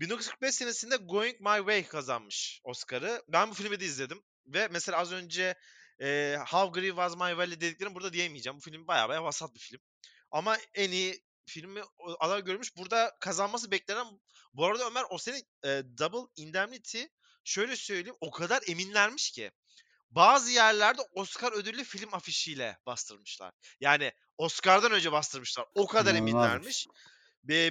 [0.00, 3.22] 1945 senesinde Going My Way kazanmış Oscar'ı.
[3.28, 4.22] Ben bu filmi de izledim.
[4.46, 5.54] Ve mesela az önce
[6.00, 8.56] e, How Green Was My Valley dediklerim burada diyemeyeceğim.
[8.56, 9.80] Bu film baya baya vasat bir film.
[10.30, 11.82] Ama en iyi filmi
[12.20, 12.76] aday görmüş.
[12.76, 14.06] Burada kazanması beklenen
[14.54, 17.02] bu arada Ömer o sene e, Double Indemnity
[17.44, 19.50] şöyle söyleyeyim o kadar eminlermiş ki
[20.10, 23.52] bazı yerlerde Oscar ödüllü film afişiyle bastırmışlar.
[23.80, 25.66] Yani Oscar'dan önce bastırmışlar.
[25.74, 26.32] O kadar İnanılmazmış.
[26.32, 26.86] eminlermiş.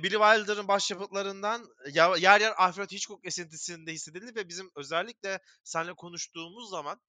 [0.03, 6.69] Billy Wilder'ın başyapıtlarından ya- yer yer Alfred Hitchcock esintisinde hissedildi ve bizim özellikle seninle konuştuğumuz
[6.69, 7.01] zaman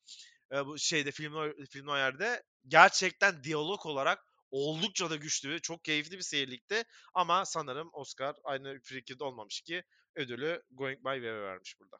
[0.52, 6.16] e, bu şeyde film film yerde gerçekten diyalog olarak oldukça da güçlü ve çok keyifli
[6.16, 6.82] bir seyirlikti.
[7.14, 9.82] Ama sanırım Oscar aynı fikirde olmamış ki
[10.14, 11.96] ödülü Going By Wave vermiş burada.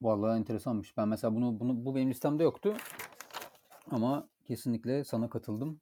[0.00, 0.96] Vallahi enteresanmış.
[0.96, 2.76] Ben mesela bunu, bunu bu benim listemde yoktu.
[3.90, 5.80] Ama kesinlikle sana katıldım.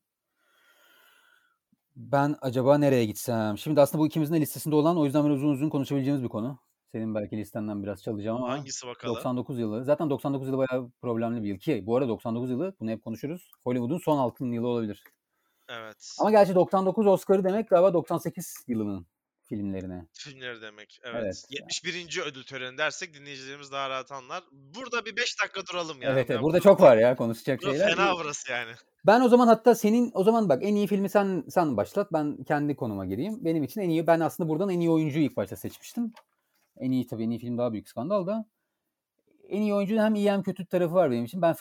[1.97, 3.59] Ben acaba nereye gitsem?
[3.59, 6.59] Şimdi aslında bu ikimizin de listesinde olan o yüzden böyle uzun uzun konuşabileceğimiz bir konu.
[6.93, 9.17] Senin belki listenden biraz çalacağım ama Hangisi bakalım?
[9.17, 9.85] 99 yılı.
[9.85, 13.51] Zaten 99 yılı bayağı problemli bir yıl ki bu arada 99 yılı bunu hep konuşuruz.
[13.65, 15.03] Hollywood'un son altın yılı olabilir.
[15.69, 16.17] Evet.
[16.21, 19.07] Ama gerçi 99 Oscar'ı demek galiba 98 yılının
[19.49, 20.07] filmlerine.
[20.13, 21.01] Filmleri demek.
[21.05, 21.23] Evet.
[21.23, 21.45] Evet.
[21.51, 22.23] 71.
[22.27, 24.45] ödül töreni dersek dinleyicilerimiz daha rahat anlar.
[24.53, 26.13] Burada bir 5 dakika duralım yani.
[26.13, 26.43] Evet, evet.
[26.43, 27.97] Burada çok var ya konuşacak Burası şeyler.
[27.97, 28.73] fena burası yani.
[29.07, 32.13] Ben o zaman hatta senin o zaman bak en iyi filmi sen sen başlat.
[32.13, 33.45] Ben kendi konuma gireyim.
[33.45, 36.13] Benim için en iyi ben aslında buradan en iyi oyuncuyu ilk başta seçmiştim.
[36.77, 38.47] En iyi tabii en iyi film daha büyük skandal da.
[39.49, 41.43] En iyi oyuncunun hem iyi hem kötü tarafı var benim için.
[41.43, 41.55] Ben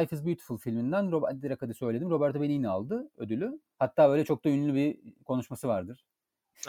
[0.00, 2.10] Life is Beautiful filminden Rob- direkt hadi söyledim.
[2.10, 3.60] Roberto Benigni aldı ödülü.
[3.78, 6.04] Hatta böyle çok da ünlü bir konuşması vardır.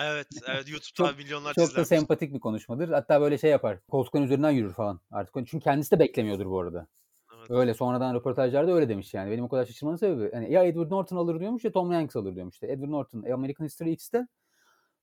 [0.01, 2.89] Evet, evet YouTube'da Çok- milyonlarca Çok da sempatik bir konuşmadır.
[2.89, 3.79] Hatta böyle şey yapar.
[3.91, 5.35] Koltukların üzerinden yürür falan artık.
[5.47, 6.87] Çünkü kendisi de beklemiyordur bu arada.
[7.39, 7.51] Evet.
[7.51, 9.31] Öyle sonradan röportajlarda öyle demiş yani.
[9.31, 10.29] Benim o kadar şaşırmanın sebebi.
[10.33, 12.55] Yani ya Edward Norton alır diyormuş ya Tom Hanks alır diyormuş.
[12.55, 14.27] İşte Edward Norton American History X'te.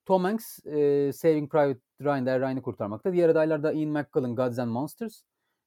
[0.05, 3.13] Tom Hanks e, Saving Private Ryan'da Ryan'ı kurtarmakta.
[3.13, 5.23] Diğer adaylar da Ian McKellen Gods and Monsters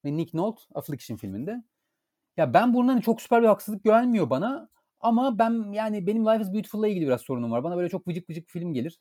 [0.06, 1.64] ve Nick Nolte Affliction filminde.
[2.38, 4.70] Ya ben bundan çok süper bir haksızlık gelmiyor bana.
[5.00, 7.64] Ama ben yani benim Life is Beautiful'la ilgili biraz sorunum var.
[7.64, 9.00] Bana böyle çok vıcık vıcık film gelir.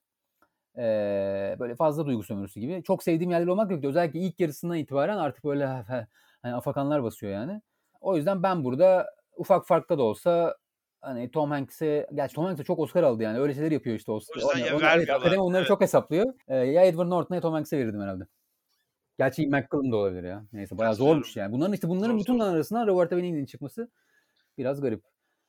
[0.78, 2.82] Ee, böyle fazla duygu sömürüsü gibi.
[2.82, 3.84] Çok sevdiğim yerler olmak yok.
[3.84, 5.66] Özellikle ilk yarısından itibaren artık böyle
[6.42, 7.62] hani afakanlar basıyor yani.
[8.00, 9.06] O yüzden ben burada
[9.37, 10.56] ufak farklı da olsa
[11.00, 13.38] hani Tom Hanks'e gerçi Tom Hanks çok Oscar aldı yani.
[13.38, 14.37] Öyle şeyler yapıyor işte Oscar.
[14.37, 15.20] O yüzden ya evet, vermiyorlar.
[15.20, 15.68] akademi onları Evet.
[15.68, 16.35] çok hesaplıyor.
[16.48, 18.24] Ee, ya Edward Norton'a ya Tom Hanks'e verirdim herhalde.
[19.18, 20.46] Gerçi McKellen de olabilir ya.
[20.53, 21.53] Neyse bayağı zormuş yani.
[21.53, 23.90] Bunların işte bunların bütün arasından Roberto Benigni'nin çıkması
[24.59, 25.05] biraz garip.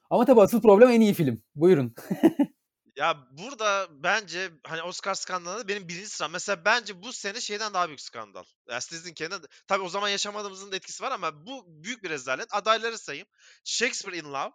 [0.09, 1.43] Ama tabii asıl problem en iyi film.
[1.55, 1.95] Buyurun.
[2.97, 6.31] Ya burada bence hani Oscar skandalında benim birinci sıram.
[6.31, 8.43] Mesela bence bu sene şeyden daha büyük skandal.
[8.69, 12.47] Ya sizinkinden de- tabii o zaman yaşamadığımızın da etkisi var ama bu büyük bir rezalet.
[12.51, 13.27] Adayları sayayım.
[13.63, 14.51] Shakespeare in Love,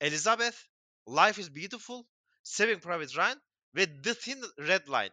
[0.00, 0.56] Elizabeth,
[1.08, 2.04] Life is Beautiful,
[2.42, 3.42] Saving Private Ryan
[3.74, 5.10] ve The Thin Red Line.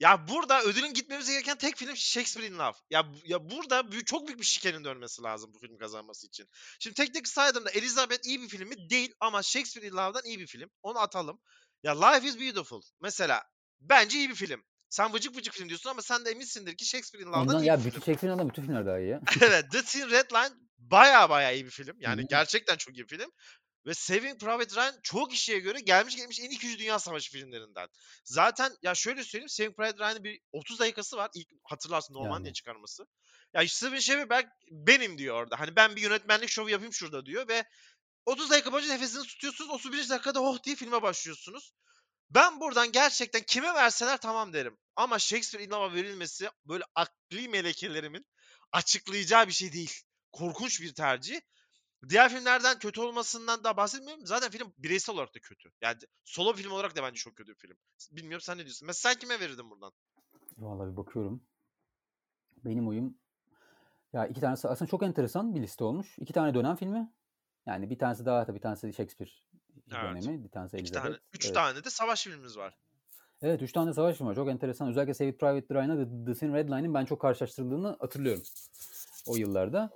[0.00, 2.76] Ya burada ödülün gitmemiz gereken tek film Shakespeare in Love.
[2.90, 6.48] Ya ya burada büyük, çok büyük bir şikenin dönmesi lazım bu film kazanması için.
[6.80, 8.90] Şimdi tek tek saydığımda Elizabeth iyi bir film mi?
[8.90, 10.70] Değil ama Shakespeare in Love'dan iyi bir film.
[10.82, 11.40] Onu atalım.
[11.82, 12.82] Ya Life is Beautiful.
[13.00, 13.42] Mesela
[13.80, 14.62] bence iyi bir film.
[14.88, 17.66] Sen vıcık vıcık film diyorsun ama sen de eminsindir ki Shakespeare in Love'dan Ondan iyi
[17.66, 18.04] ya bir bütün film.
[18.04, 19.20] Shakespeare'in adam bütün filmler daha iyi ya.
[19.40, 21.96] evet The Thin Red Line baya baya iyi bir film.
[22.00, 23.30] Yani gerçekten çok iyi bir film.
[23.86, 26.78] Ve Saving Private Ryan çok kişiye göre gelmiş gelmiş en iyi 2.
[26.78, 27.88] Dünya Savaşı filmlerinden.
[28.24, 31.30] Zaten ya şöyle söyleyeyim Saving Private Ryan'ın bir 30 dakikası var.
[31.34, 32.54] İlk hatırlarsın Normandiya Yani.
[32.54, 33.06] çıkarması.
[33.54, 35.60] Ya Steven Spielberg benim diyor orada.
[35.60, 37.64] Hani ben bir yönetmenlik şovu yapayım şurada diyor ve
[38.26, 39.70] 30 dakika boyunca nefesini tutuyorsunuz.
[39.70, 41.72] 31 dakikada oh diye filme başlıyorsunuz.
[42.30, 44.78] Ben buradan gerçekten kime verseler tamam derim.
[44.96, 48.26] Ama Shakespeare Love'a verilmesi böyle akli melekelerimin
[48.72, 50.00] açıklayacağı bir şey değil.
[50.32, 51.40] Korkunç bir tercih.
[52.08, 54.26] Diğer filmlerden kötü olmasından da bahsetmiyorum.
[54.26, 55.70] Zaten film bireysel olarak da kötü.
[55.80, 57.76] Yani solo film olarak da bence çok kötü bir film.
[58.12, 58.86] Bilmiyorum sen ne diyorsun?
[58.86, 59.92] Mesela sen kime verirdin buradan?
[60.58, 61.42] Vallahi bir bakıyorum.
[62.64, 63.18] Benim oyum
[64.12, 66.18] ya iki tanesi aslında çok enteresan bir liste olmuş.
[66.18, 67.12] İki tane dönem filmi.
[67.66, 69.30] Yani bir tanesi daha tabii bir tanesi Shakespeare
[69.90, 70.02] Evet.
[70.02, 71.04] dönemi, bir tanesi İki Elizabeth.
[71.04, 71.54] tane, üç Evet.
[71.54, 72.78] tane de savaş filmimiz var.
[73.42, 74.34] Evet, üç tane de savaş filmi var.
[74.34, 74.88] Çok enteresan.
[74.88, 78.42] Özellikle Saving Private Ryan'la The, The Thin Red Line'in ben çok karşılaştırıldığını hatırlıyorum.
[79.26, 79.90] O yıllarda.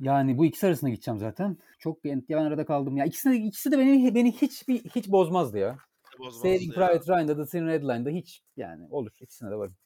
[0.00, 1.58] Yani bu ikisi arasında gideceğim zaten.
[1.78, 2.96] Çok ben ben arada kaldım.
[2.96, 5.78] Ya ikisi de, ikisi de beni beni hiç bir hiç bozmazdı ya.
[6.18, 6.74] Bozmazdı Saving ya.
[6.74, 9.10] Private Ryan'da The Thin Red Line'da hiç yani olur.
[9.20, 9.76] İkisine de varım.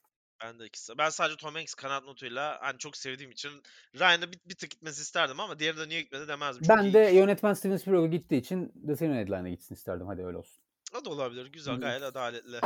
[0.43, 0.97] Ben de ikisi.
[0.97, 3.51] Ben sadece Tom Hanks kanat notuyla hani çok sevdiğim için
[3.99, 6.63] Ryan'a bir, bir tık gitmesi isterdim ama diğeri de niye gitmedi demezdim.
[6.63, 10.07] Çok Ben de yönetmen Steven Spielberg gittiği için The Thin Red Line'a gitsin isterdim.
[10.07, 10.61] Hadi öyle olsun.
[11.01, 11.45] O da olabilir.
[11.45, 11.79] Güzel, Hı.
[11.79, 12.59] gayet adaletli.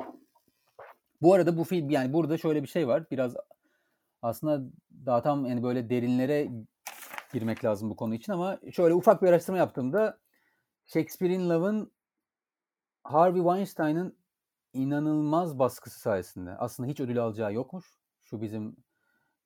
[1.22, 3.10] Bu arada bu film yani burada şöyle bir şey var.
[3.12, 3.36] Biraz
[4.22, 4.72] aslında
[5.06, 6.50] daha tam yani böyle derinlere
[7.34, 10.20] girmek lazım bu konu için ama şöyle ufak bir araştırma yaptığımda
[10.86, 11.92] Shakespeare in Love'ın
[13.04, 14.18] Harvey Weinstein'ın
[14.74, 18.00] inanılmaz baskısı sayesinde aslında hiç ödül alacağı yokmuş.
[18.24, 18.78] Şu bizim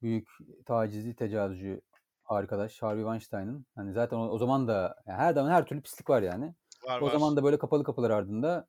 [0.02, 0.30] büyük
[0.66, 1.82] tacizci, tecavüzcü
[2.26, 3.66] arkadaş Harvey Weinstein'ın.
[3.76, 6.56] Hani zaten o, o zaman da yani her zaman her türlü pislik var yani.
[6.88, 7.12] Var O var.
[7.12, 8.68] zaman da böyle kapalı kapılar ardında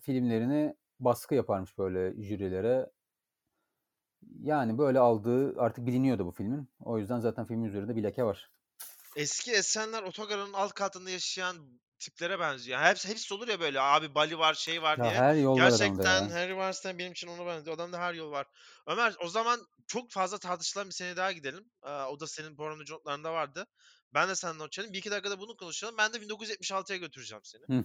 [0.00, 2.90] filmlerini baskı yaparmış böyle jürilere.
[4.42, 6.68] Yani böyle aldığı artık biliniyordu bu filmin.
[6.80, 8.50] O yüzden zaten filmin üzerinde bir leke var.
[9.16, 11.56] Eski Esenler otogarının alt katında yaşayan
[11.98, 12.80] tiplere benziyor.
[12.80, 15.14] Hepsi, hepsi olur ya böyle abi Bali var şey var Ya diye.
[15.14, 16.28] her yol Gerçekten.
[16.28, 17.76] Harry Weinstein benim için ona benziyor.
[17.76, 18.46] Adamda her yol var.
[18.86, 21.64] Ömer o zaman çok fazla tartışılan bir sene daha gidelim.
[21.84, 23.66] Ee, o da senin programda notlarında vardı.
[24.14, 24.92] Ben de seninle not çalayım.
[24.92, 25.94] Bir iki dakikada bunu konuşalım.
[25.98, 27.78] Ben de 1976'ya götüreceğim seni.
[27.78, 27.84] Hı.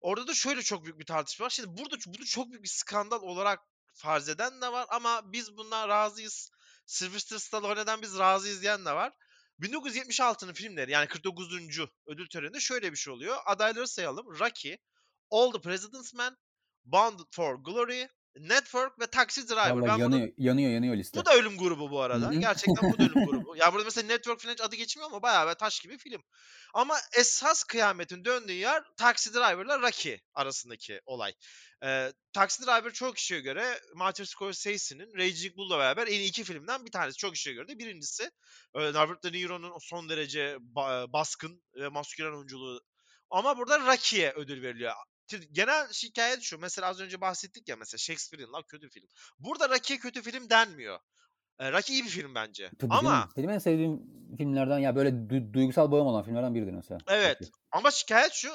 [0.00, 1.50] Orada da şöyle çok büyük bir tartışma var.
[1.50, 3.60] Şimdi burada bunu çok büyük bir skandal olarak
[3.94, 6.50] farz eden de var ama biz bundan razıyız.
[6.86, 9.12] Sylvester Stallone'den biz razıyız diyen de var.
[9.60, 11.48] 1976'nın filmleri yani 49.
[12.06, 13.36] ödül töreninde şöyle bir şey oluyor.
[13.46, 14.26] Adayları sayalım.
[14.40, 14.76] Rocky,
[15.30, 16.36] All the President's Men,
[16.84, 19.70] Bound for Glory, Network ve Taxi Driver.
[19.70, 21.20] Vallahi Ben bunu yanıyor, yanıyor, yanıyor liste.
[21.20, 22.34] bu da ölüm grubu bu arada.
[22.34, 23.56] Gerçekten bu da ölüm grubu.
[23.56, 26.22] Ya burada mesela Network falan adı geçmiyor ama bayağı bir taş gibi film.
[26.74, 31.32] Ama esas kıyametin döndüğü yer Taxi Driver'la Rocky arasındaki olay.
[31.84, 36.84] Ee, Taxi Driver çok kişiye göre Martin Scorsese'nin Raging Bull'la beraber en iyi iki filmden
[36.86, 37.16] bir tanesi.
[37.16, 38.22] Çok kişiye göre de birincisi.
[38.74, 42.80] Ee, Robert De Niro'nun son derece ba- baskın ve maskülen oyunculuğu.
[43.30, 44.92] Ama burada Rocky'ye ödül veriliyor.
[45.52, 46.58] Genel şikayet şu.
[46.58, 49.08] Mesela az önce bahsettik ya mesela Shakespeare'in la kötü film.
[49.38, 50.98] Burada Rocky'ye kötü film denmiyor.
[51.58, 52.70] E, Rocky iyi bir film bence.
[52.78, 53.28] Tabii Ama canım.
[53.36, 54.00] Benim en sevdiğim
[54.36, 56.98] filmlerden ya böyle du- duygusal bağım olan filmlerden biridir mesela.
[57.08, 57.34] evet.
[57.36, 57.50] Rocky.
[57.70, 58.48] Ama şikayet şu.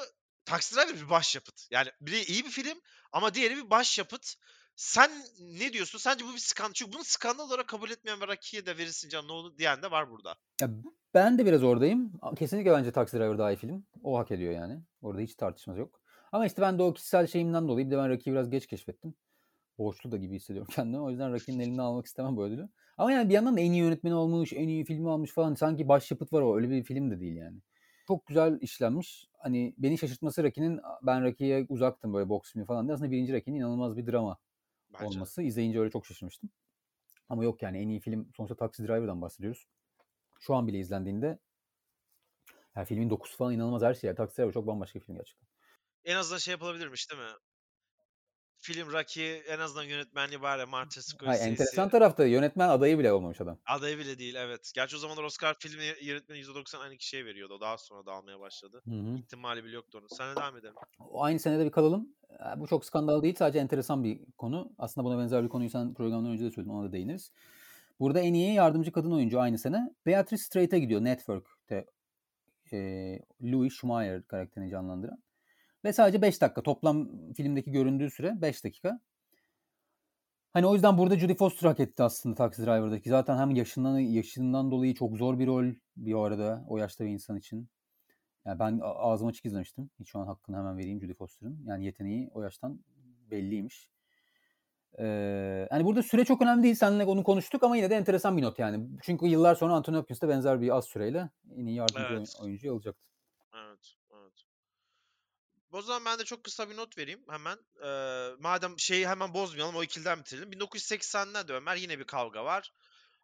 [0.44, 1.66] Taxi Driver bir başyapıt.
[1.70, 2.80] Yani biri iyi bir film
[3.12, 4.34] ama diğeri bir başyapıt.
[4.76, 5.10] Sen
[5.40, 5.98] ne diyorsun?
[5.98, 6.72] Sence bu bir skandal.
[6.72, 9.90] Çünkü bunu skandal olarak kabul etmeyen ve Rocky'ye de verirsin canım ne olur diyen de
[9.90, 10.36] var burada.
[10.60, 10.68] Ya
[11.14, 12.12] ben de biraz oradayım.
[12.38, 13.86] Kesinlikle bence Taxi Driver daha iyi film.
[14.02, 14.80] O hak ediyor yani.
[15.02, 16.00] Orada hiç tartışmaz yok.
[16.36, 19.14] Ama işte ben de o kişisel şeyimden dolayı bir de ben Rocky'yi biraz geç keşfettim.
[19.78, 21.02] Borçlu da gibi hissediyorum kendimi.
[21.02, 22.68] O yüzden Rocky'nin elinden almak istemem bu ödülü.
[22.98, 25.54] Ama yani bir yandan da en iyi yönetmeni olmuş, en iyi filmi almış falan.
[25.54, 26.56] Sanki başyapıt var o.
[26.56, 27.58] Öyle bir film de değil yani.
[28.08, 29.28] Çok güzel işlenmiş.
[29.38, 32.94] Hani beni şaşırtması Rocky'nin ben Rocky'ye uzaktım böyle boks filmi falan diye.
[32.94, 34.38] Aslında birinci Rocky'nin inanılmaz bir drama
[34.94, 35.06] Bence.
[35.06, 35.42] olması.
[35.42, 36.50] İzleyince öyle çok şaşırmıştım.
[37.28, 39.66] Ama yok yani en iyi film sonuçta Taxi Driver'dan bahsediyoruz.
[40.38, 41.38] Şu an bile izlendiğinde
[42.76, 44.08] yani filmin dokusu falan inanılmaz her şey.
[44.08, 45.55] Yani Taxi Driver çok bambaşka bir film gerçekten.
[46.06, 47.28] En azından şey yapılabilirmiş değil mi?
[48.58, 51.48] Film Rocky en azından yönetmenliği ya Martin Hayır, Scorsese.
[51.48, 53.58] enteresan tarafta yönetmen adayı bile olmamış adam.
[53.66, 54.70] Adayı bile değil evet.
[54.74, 57.54] Gerçi o zamanlar Oscar filmi yönetmeni %90 aynı kişiye veriyordu.
[57.54, 58.82] O daha sonra dağılmaya başladı.
[58.84, 59.18] Hı hı.
[59.18, 60.08] İhtimali bile yoktu onun.
[60.16, 60.74] Sen de devam edelim.
[61.10, 62.08] O Aynı senede bir kalalım.
[62.56, 64.72] Bu çok skandal değil sadece enteresan bir konu.
[64.78, 67.32] Aslında buna benzer bir konuyu sen programdan önce de söyledin ona da değiniriz.
[68.00, 69.94] Burada en iyi yardımcı kadın oyuncu aynı sene.
[70.06, 71.86] Beatrice Straight'e gidiyor Network'te.
[72.72, 72.78] E,
[73.42, 75.22] Louis Schumacher karakterini canlandıran.
[75.86, 76.62] Ve sadece 5 dakika.
[76.62, 79.00] Toplam filmdeki göründüğü süre 5 dakika.
[80.52, 83.08] Hani o yüzden burada Judy Foster hak etti aslında Taxi Driver'daki.
[83.10, 85.64] Zaten hem yaşından yaşından dolayı çok zor bir rol
[85.96, 87.68] bir arada o yaşta bir insan için.
[88.44, 89.90] Yani ben ağzım açık izlemiştim.
[90.00, 91.64] Hiç şu an hakkını hemen vereyim Judy Foster'ın.
[91.66, 92.80] Yani yeteneği o yaştan
[93.30, 93.90] belliymiş.
[94.98, 96.74] Ee, hani burada süre çok önemli değil.
[96.74, 98.88] Seninle onu konuştuk ama yine de enteresan bir not yani.
[99.02, 102.12] Çünkü yıllar sonra Anthony Hopkins de benzer bir az süreyle en iyi yardımcı Evet.
[102.12, 103.02] oyun- oyuncuyu alacaktı.
[105.72, 107.58] O zaman ben de çok kısa bir not vereyim hemen.
[107.84, 110.52] Ee, madem şeyi hemen bozmayalım o ikiliden bitirelim.
[110.52, 112.72] 1980'lerde Ömer yine bir kavga var.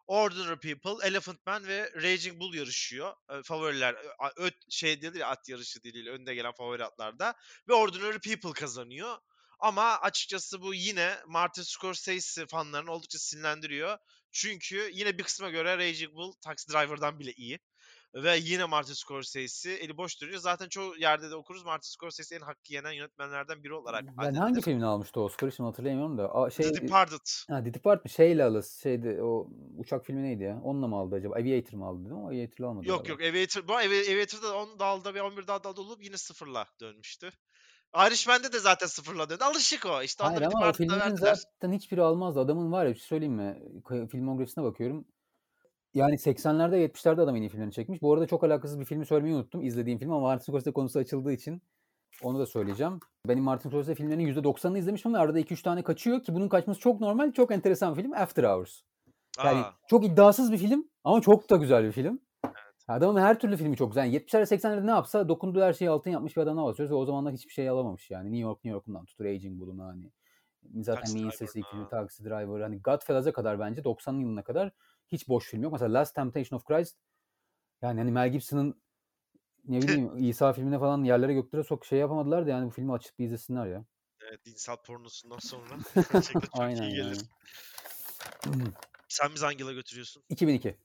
[0.07, 3.13] Ordinary People, Elephant Man ve Raging Bull yarışıyor.
[3.29, 3.95] Ee, favoriler
[4.35, 7.33] öt şey değil ya at yarışı diliyle önde gelen favori atlarda
[7.69, 9.17] ve Ordinary People kazanıyor.
[9.59, 13.97] Ama açıkçası bu yine Martin Scorsese fanlarını oldukça sinirlendiriyor.
[14.31, 17.59] Çünkü yine bir kısma göre Raging Bull Taxi Driver'dan bile iyi.
[18.15, 20.39] Ve yine Martin Scorsese eli boş duruyor.
[20.39, 24.39] Zaten çoğu yerde de okuruz Martin Scorsese en hakkı yenen yönetmenlerden biri olarak Ben hangi
[24.39, 24.61] addedilir.
[24.61, 26.35] filmini almıştı Oscar'ı şimdi hatırlayamıyorum da.
[26.35, 27.19] Aa, şey, The Departed.
[27.49, 28.79] ha, The Departed şeyle alız.
[28.83, 29.47] Şeydi o
[29.77, 30.61] uçak filmi neydi ya?
[30.63, 31.35] Onunla mı aldı acaba?
[31.35, 32.87] Aviator mı aldı dedim ama Aviator'la almadı.
[32.87, 33.23] Yok galiba.
[33.23, 37.29] yok Aviator, bu Avi- Aviator'da 10 dalda ve 11 dalda olup yine sıfırla dönmüştü.
[38.07, 39.43] Irishman'de de zaten sıfırla döndü.
[39.43, 40.01] Alışık o.
[40.03, 41.35] İşte Hayır ama o filmlerin verdiler.
[41.35, 42.39] zaten hiçbiri almazdı.
[42.39, 43.61] Adamın var ya bir şey söyleyeyim mi?
[44.11, 45.05] Filmografisine bakıyorum.
[45.93, 48.01] Yani 80'lerde 70'lerde adam en iyi filmlerini çekmiş.
[48.01, 49.63] Bu arada çok alakasız bir filmi söylemeyi unuttum.
[49.63, 51.61] izlediğim film ama Martin Scorsese konusu açıldığı için
[52.23, 52.99] onu da söyleyeceğim.
[53.27, 57.01] Benim Martin Scorsese filmlerinin %90'ını izlemişim ve arada 2-3 tane kaçıyor ki bunun kaçması çok
[57.01, 57.31] normal.
[57.31, 58.13] Çok enteresan bir film.
[58.13, 58.81] After Hours.
[59.45, 62.19] Yani Aa, çok iddiasız bir film ama çok da güzel bir film.
[62.87, 64.05] Adamın her türlü filmi çok güzel.
[64.05, 67.05] Yani 70'lerde 80'lerde ne yapsa dokunduğu her şeyi altın yapmış bir adamdan bahsediyoruz ve o
[67.05, 68.25] zamanlar hiçbir şey alamamış yani.
[68.25, 70.11] New York New York'undan tutur Aging Bull'una hani.
[70.81, 71.89] Zaten Taxi Mean filmi ha.
[71.89, 74.71] Taxi Driver hani Godfellas'a kadar bence 90 yılına kadar
[75.13, 75.71] hiç boş film yok.
[75.71, 76.97] Mesela Last Temptation of Christ
[77.81, 78.83] yani hani Mel Gibson'ın
[79.67, 83.19] ne bileyim İsa filmine falan yerlere göklere sok şey yapamadılar da yani bu filmi açıp
[83.19, 83.85] bir izlesinler ya.
[84.29, 87.21] evet, dinsel pornosundan sonra gerçekten çok Aynen iyi gelir.
[88.45, 88.63] yani.
[89.07, 90.23] Sen bizi hangi yıla götürüyorsun?
[90.29, 90.77] 2002.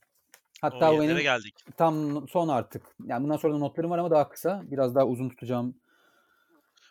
[0.61, 1.55] Hatta o benim geldik.
[1.77, 2.83] tam son artık.
[3.07, 4.63] Yani bundan sonra da notlarım var ama daha kısa.
[4.71, 5.81] Biraz daha uzun tutacağım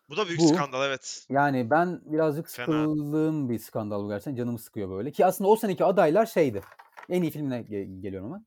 [0.10, 0.48] Bu da büyük Bu.
[0.48, 1.26] skandal evet.
[1.30, 2.66] Yani ben birazcık Fena.
[2.66, 4.36] sıkıldığım bir skandal bu gerçekten.
[4.36, 5.12] Canımı sıkıyor böyle.
[5.12, 6.62] Ki aslında o seneki adaylar şeydi.
[7.10, 8.46] En iyi filmine ge- geliyorum hemen.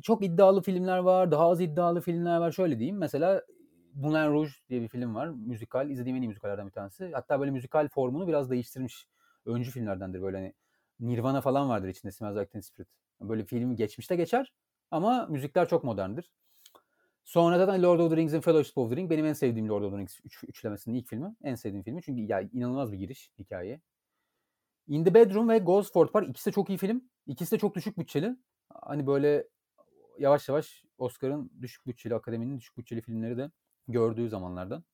[0.00, 1.30] Çok iddialı filmler var.
[1.30, 2.52] Daha az iddialı filmler var.
[2.52, 2.98] Şöyle diyeyim.
[2.98, 3.42] Mesela
[3.94, 5.28] Moulin Rouge diye bir film var.
[5.28, 5.90] Müzikal.
[5.90, 7.10] İzlediğim en iyi müzikallerden bir tanesi.
[7.12, 9.08] Hatta böyle müzikal formunu biraz değiştirmiş.
[9.46, 10.22] Öncü filmlerdendir.
[10.22, 10.54] Böyle hani
[11.00, 12.12] Nirvana falan vardır içinde.
[12.12, 12.88] Smells Like Teen Spirit.
[13.20, 14.52] Böyle film geçmişte geçer.
[14.90, 16.32] Ama müzikler çok moderndir.
[17.24, 19.82] Sonra zaten Lord of the Rings and Fellowship of the Ring benim en sevdiğim Lord
[19.82, 21.36] of the Rings üç, üçlemesinin ilk filmi.
[21.42, 22.02] En sevdiğim filmi.
[22.02, 23.80] Çünkü ya inanılmaz bir giriş hikayeye.
[24.88, 27.04] In the Bedroom ve Gosford Park ikisi de çok iyi film.
[27.26, 28.36] İkisi de çok düşük bütçeli.
[28.82, 29.48] Hani böyle
[30.18, 33.50] yavaş yavaş Oscar'ın düşük bütçeli, akademinin düşük bütçeli filmleri de
[33.88, 34.84] gördüğü zamanlardan.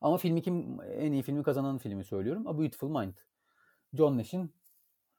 [0.00, 2.46] Ama filmi kim en iyi filmi kazanan filmi söylüyorum.
[2.46, 3.14] A Beautiful Mind.
[3.94, 4.54] John Nash'in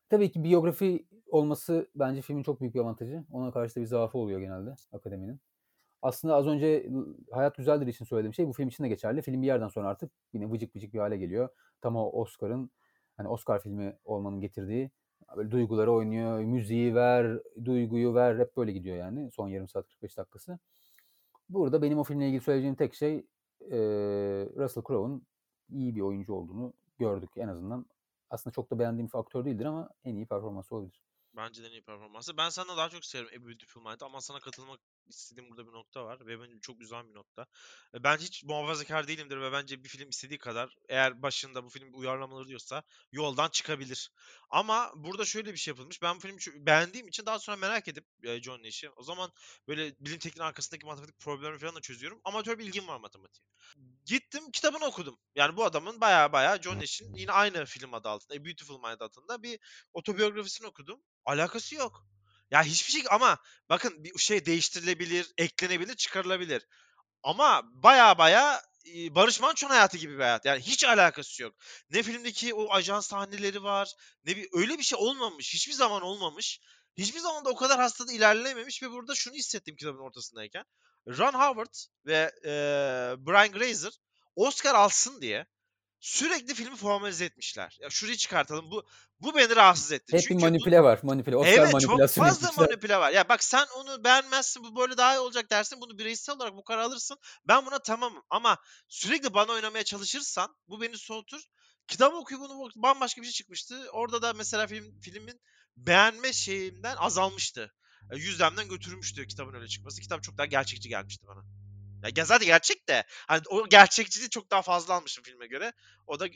[0.09, 3.25] tabii ki biyografi olması bence filmin çok büyük bir avantajı.
[3.31, 5.41] Ona karşı da bir zaafı oluyor genelde akademinin.
[6.01, 6.89] Aslında az önce
[7.31, 9.21] Hayat Güzeldir için söylediğim şey bu film için de geçerli.
[9.21, 11.49] Film bir yerden sonra artık yine vıcık vıcık bir hale geliyor.
[11.81, 12.71] Tam o Oscar'ın
[13.17, 14.91] hani Oscar filmi olmanın getirdiği
[15.37, 16.39] böyle duyguları oynuyor.
[16.39, 18.39] Müziği ver, duyguyu ver.
[18.39, 19.31] Hep böyle gidiyor yani.
[19.31, 20.59] Son yarım saat 45 dakikası.
[21.49, 23.15] Burada benim o filmle ilgili söyleyeceğim tek şey
[23.61, 25.27] eee Russell Crowe'un
[25.69, 27.85] iyi bir oyuncu olduğunu gördük en azından.
[28.29, 31.01] Aslında çok da beğendiğim bir aktör değildir ama en iyi performansı olabilir.
[31.37, 32.37] Bence de en iyi performansı.
[32.37, 36.27] Ben senden daha çok severim A Beautiful ama sana katılmak istediğim burada bir nokta var
[36.27, 37.45] ve benim çok güzel bir nokta.
[37.93, 41.89] E, Ben hiç muhafazakar değilimdir ve bence bir film istediği kadar eğer başında bu film
[41.93, 44.11] uyarlamaları diyorsa yoldan çıkabilir.
[44.49, 46.01] Ama burada şöyle bir şey yapılmış.
[46.01, 49.31] Ben bu filmi beğendiğim için daha sonra merak edip e, John Nash'i o zaman
[49.67, 52.21] böyle bilim tekniği arkasındaki matematik problemleri falan da çözüyorum.
[52.23, 53.47] Amatör bilgim var matematiğe.
[54.05, 55.17] Gittim kitabını okudum.
[55.35, 58.99] Yani bu adamın baya baya John Nash'in yine aynı film adı altında A Beautiful Mind
[58.99, 59.59] adında bir
[59.93, 61.01] otobiyografisini okudum.
[61.25, 62.07] Alakası yok.
[62.51, 63.37] Ya hiçbir şey ama
[63.69, 66.67] bakın bir şey değiştirilebilir, eklenebilir, çıkarılabilir.
[67.23, 68.61] Ama baya baya
[69.09, 70.45] Barış Manço'nun hayatı gibi bir hayat.
[70.45, 71.55] Yani hiç alakası yok.
[71.89, 73.93] Ne filmdeki o ajan sahneleri var,
[74.25, 75.53] ne bir öyle bir şey olmamış.
[75.53, 76.59] Hiçbir zaman olmamış.
[76.97, 80.63] Hiçbir zaman da o kadar hastada ilerlememiş ve burada şunu hissettim kitabın ortasındayken.
[81.07, 81.73] Ron Howard
[82.05, 82.51] ve e,
[83.25, 83.93] Brian Grazer
[84.35, 85.45] Oscar alsın diye
[86.07, 87.77] sürekli filmi formalize etmişler.
[87.81, 88.71] Ya şurayı çıkartalım.
[88.71, 88.85] Bu
[89.19, 90.13] bu beni rahatsız etti.
[90.13, 90.99] Hep bir Çünkü bu- manipüle var.
[91.03, 91.35] Manipüle.
[91.35, 92.53] Oscar Evet çok fazla yapmışlar.
[92.65, 93.11] manipüle var.
[93.11, 95.81] Ya bak sen onu beğenmezsin bu böyle daha iyi olacak dersin.
[95.81, 97.17] Bunu bireysel olarak bu kararı alırsın.
[97.47, 98.23] Ben buna tamamım.
[98.29, 101.41] Ama sürekli bana oynamaya çalışırsan bu beni soğutur.
[101.87, 103.89] Kitap okuyup bunu bambaşka bir şey çıkmıştı.
[103.91, 105.41] Orada da mesela film filmin
[105.77, 107.73] beğenme şeyimden azalmıştı.
[108.11, 110.01] E, Yüzdemden götürmüştü kitabın öyle çıkması.
[110.01, 111.43] Kitap çok daha gerçekçi gelmişti bana.
[112.15, 115.73] Ya zaten gerçek de hani o gerçekçiliği çok daha fazla almışım filme göre.
[116.07, 116.27] O da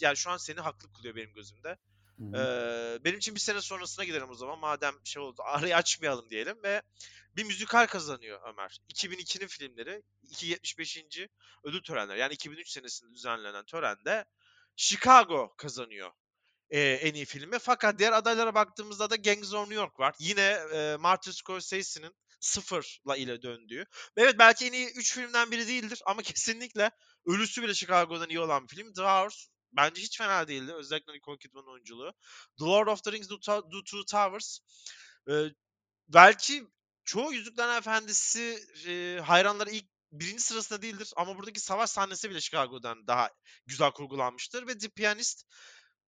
[0.00, 1.78] yani şu an seni haklı kılıyor benim gözümde.
[2.20, 4.58] Ee, benim için bir sene sonrasına gidelim o zaman.
[4.58, 6.82] Madem şey oldu arayı açmayalım diyelim ve
[7.36, 8.78] bir müzikal kazanıyor Ömer.
[8.94, 11.02] 2002'nin filmleri 275.
[11.64, 14.24] ödül törenleri yani 2003 senesinde düzenlenen törende
[14.76, 16.12] Chicago kazanıyor
[16.70, 17.58] e, en iyi filmi.
[17.58, 20.14] Fakat diğer adaylara baktığımızda da Gangs of New York var.
[20.18, 23.84] Yine e, Martin Scorsese'nin sıfırla ile döndüğü.
[24.16, 26.90] Evet belki en iyi 3 filmden biri değildir ama kesinlikle
[27.26, 28.92] ölüsü bile Chicago'dan iyi olan bir film.
[28.92, 30.72] The Hours bence hiç fena değildi.
[30.74, 32.12] Özellikle Nicole Kidman'ın oyunculuğu.
[32.58, 33.36] The Lord of the Rings, The,
[33.84, 34.58] Two Towers.
[35.30, 35.34] e,
[36.08, 36.64] belki
[37.04, 43.06] çoğu Yüzüklerin Efendisi e, hayranları ilk birinci sırasında değildir ama buradaki savaş sahnesi bile Chicago'dan
[43.06, 43.30] daha
[43.66, 45.44] güzel kurgulanmıştır ve The Pianist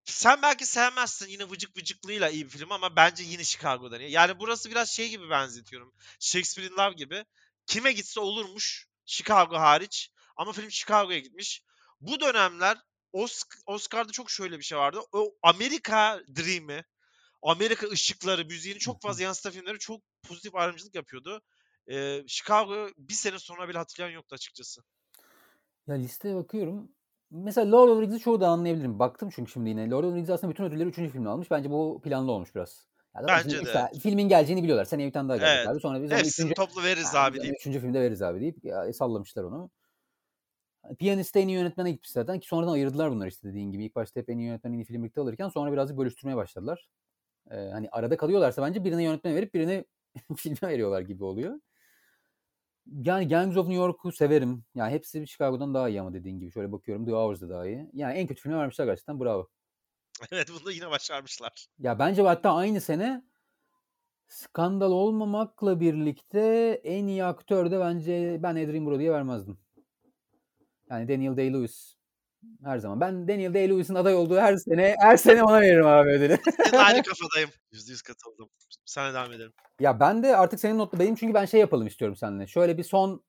[0.05, 4.11] sen belki sevmezsin yine vıcık vıcıklığıyla iyi bir film ama bence yine Chicago'dan iyi.
[4.11, 5.95] Yani burası biraz şey gibi benzetiyorum.
[6.21, 7.25] Shakespeare in Love gibi.
[7.67, 8.89] Kime gitse olurmuş.
[9.05, 10.11] Chicago hariç.
[10.37, 11.63] Ama film Chicago'ya gitmiş.
[12.01, 12.79] Bu dönemler
[13.13, 15.01] Osc- Oscar'da çok şöyle bir şey vardı.
[15.13, 16.85] O Amerika Dream'i,
[17.43, 21.43] Amerika ışıkları, müziğini çok fazla yansıtan filmleri çok pozitif ayrımcılık yapıyordu.
[21.91, 24.81] Ee, Chicago bir sene sonra bile hatırlayan yoktu açıkçası.
[25.87, 26.93] Ya listeye bakıyorum.
[27.31, 28.99] Mesela Lord of the Rings'i çoğu da anlayabilirim.
[28.99, 29.91] Baktım çünkü şimdi yine.
[29.91, 30.95] Lord of the Rings aslında bütün ödülleri 3.
[30.95, 31.51] filmde almış.
[31.51, 32.89] Bence bu planlı olmuş biraz.
[33.17, 34.85] Ya Bence de, işte filmin geleceğini biliyorlar.
[34.85, 35.69] Seneye bir tane daha gelecek Evet.
[35.69, 35.81] abi.
[35.81, 37.55] Sonra biz Hepsini üçüncü, toplu veririz Ha, abi deyip.
[37.55, 39.71] üçüncü filmde veririz abi deyip ya, sallamışlar onu.
[40.99, 43.85] Piyaniste en iyi yönetmene gitmiş zaten ki sonradan ayırdılar bunları işte dediğin gibi.
[43.85, 46.89] İlk başta hep en iyi yönetmen en iyi film birlikte alırken sonra birazcık bölüştürmeye başladılar.
[47.51, 49.85] Ee, hani arada kalıyorlarsa bence birine yönetmene verip birine
[50.37, 51.61] filme veriyorlar gibi oluyor.
[52.93, 54.65] Yani Gangs of New York'u severim.
[54.75, 56.53] Yani hepsi Chicago'dan daha iyi ama dediğin gibi.
[56.53, 57.91] Şöyle bakıyorum The Hours da daha iyi.
[57.93, 59.49] Yani en kötü filme vermişler gerçekten bravo.
[60.33, 61.67] Evet bunu da yine başarmışlar.
[61.79, 63.23] Ya bence hatta aynı sene
[64.29, 66.41] skandal olmamakla birlikte
[66.85, 69.59] en iyi aktör de bence ben Adrien Brody'ye vermezdim.
[70.91, 71.98] Yani Daniel Day-Lewis
[72.65, 73.01] her zaman.
[73.01, 76.39] Ben Daniel Day-Lewis'in aday olduğu her sene her sene ona veririm abi ödülü.
[76.65, 77.51] Senin aynı kafadayım.
[77.73, 78.49] %100 katıldım.
[78.85, 79.53] Sana devam edelim.
[79.81, 82.47] ya ben de artık senin notlu benim çünkü ben şey yapalım istiyorum seninle.
[82.47, 83.25] Şöyle bir son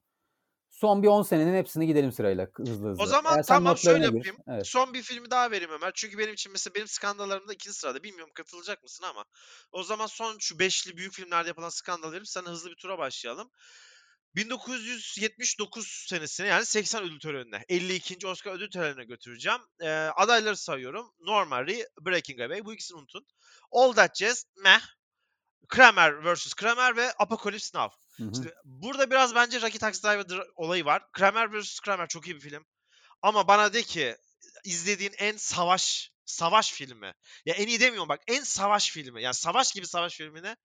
[0.69, 3.04] Son bir 10 senenin hepsini gidelim sırayla hızlı hızlı.
[3.04, 4.38] O zaman Eğer tamam şöyle yapayım.
[4.48, 4.67] Evet.
[4.67, 5.91] Son bir filmi daha vereyim Ömer.
[5.95, 8.04] Çünkü benim için mesela benim skandallarımda ikinci sırada.
[8.04, 9.26] Bilmiyorum katılacak mısın ama.
[9.72, 13.52] O zaman son şu beşli büyük filmlerde yapılan skandal verip sana hızlı bir tura başlayalım.
[14.39, 18.28] 1979 senesine yani 80 ödül törenine 52.
[18.28, 19.60] Oscar ödül törenine götüreceğim.
[19.82, 21.13] Ee, adayları sayıyorum.
[21.19, 22.65] Normal Ree, Breaking Away.
[22.65, 23.25] Bu ikisini unutun.
[23.71, 24.82] All That Jazz, Meh,
[25.67, 26.54] Kramer vs.
[26.54, 27.95] Kramer ve Apocalypse Now.
[28.17, 28.32] Hı hı.
[28.36, 31.12] Şimdi burada biraz bence Rocky Taxi Driver olayı var.
[31.12, 31.80] Kramer vs.
[31.80, 32.65] Kramer çok iyi bir film.
[33.21, 34.15] Ama bana de ki
[34.63, 37.13] izlediğin en savaş savaş filmi.
[37.45, 39.23] Ya en iyi demiyorum bak en savaş filmi.
[39.23, 40.56] Yani savaş gibi savaş filmine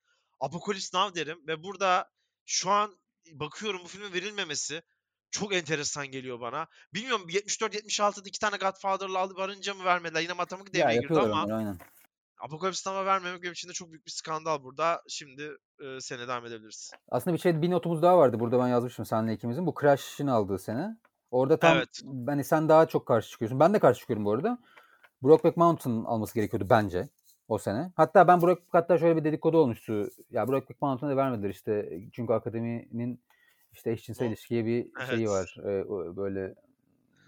[0.41, 2.11] Apocalypse Now derim ve burada
[2.47, 2.99] şu an
[3.33, 4.83] bakıyorum bu filmin verilmemesi
[5.31, 6.67] çok enteresan geliyor bana.
[6.95, 10.21] Bilmiyorum 74-76'da iki tane Godfather'lı alıp varınca mı vermediler?
[10.21, 11.79] Yine matematik devreye girdi ama aynen.
[12.41, 15.03] Apocalypse Now'a vermemek benim için de çok büyük bir skandal burada.
[15.09, 16.91] Şimdi e, sene devam edebiliriz.
[17.09, 18.41] Aslında bir şey bir notumuz daha vardı.
[18.41, 19.67] Burada ben yazmışım seninle ikimizin.
[19.67, 20.97] Bu Crash'ın aldığı sene.
[21.31, 22.01] Orada tam Evet.
[22.27, 23.61] hani sen daha çok karşı çıkıyorsun.
[23.61, 24.59] Ben de karşı çıkıyorum bu arada.
[25.23, 27.09] Brokeback Mountain alması gerekiyordu bence
[27.49, 27.93] o sene.
[27.97, 30.09] Hatta ben Brokeback hatta şöyle bir dedikodu olmuştu.
[30.31, 32.01] Ya Brokeback Mountain'a da vermediler işte.
[32.13, 33.21] Çünkü akademinin
[33.73, 35.29] işte eşcinsel O- ilişkiye bir şeyi Evet.
[35.29, 35.57] var.
[35.65, 36.55] Ee, böyle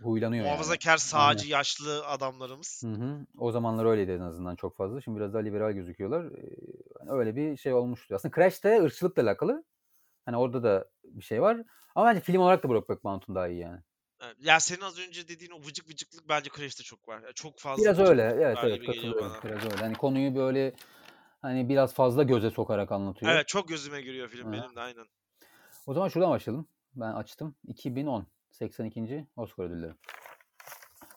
[0.02, 0.52] huylanıyor yani.
[0.52, 2.83] Muhafazakar sağcı yaşlı adamlarımız.
[2.85, 3.26] Hı hı.
[3.38, 5.00] O zamanlar öyleydi en azından çok fazla.
[5.00, 6.24] Şimdi biraz daha liberal gözüküyorlar.
[6.24, 6.57] Ee,
[7.09, 8.14] öyle bir şey olmuştu.
[8.14, 9.64] Aslında Crash de ırkçılıkla alakalı.
[10.24, 11.62] Hani orada da bir şey var.
[11.94, 13.81] Ama bence film olarak da Brokeback Mountain daha iyi yani.
[14.40, 17.22] Ya senin az önce dediğin o vıcık vıcıklık bence Crash'te çok var.
[17.22, 18.22] Ya Çok fazla Biraz öyle.
[18.22, 19.33] Evet evet katılıyorum.
[19.44, 19.76] Biraz öyle.
[19.76, 20.74] Hani konuyu böyle
[21.42, 23.33] hani biraz fazla göze sokarak anlatıyor.
[23.33, 24.52] Evet çok gözüme giriyor film Hı.
[24.52, 25.07] benim de aynen.
[25.87, 26.68] O zaman şuradan başlayalım.
[26.94, 27.55] Ben açtım.
[27.66, 29.26] 2010 82.
[29.37, 29.92] Oscar ödülleri.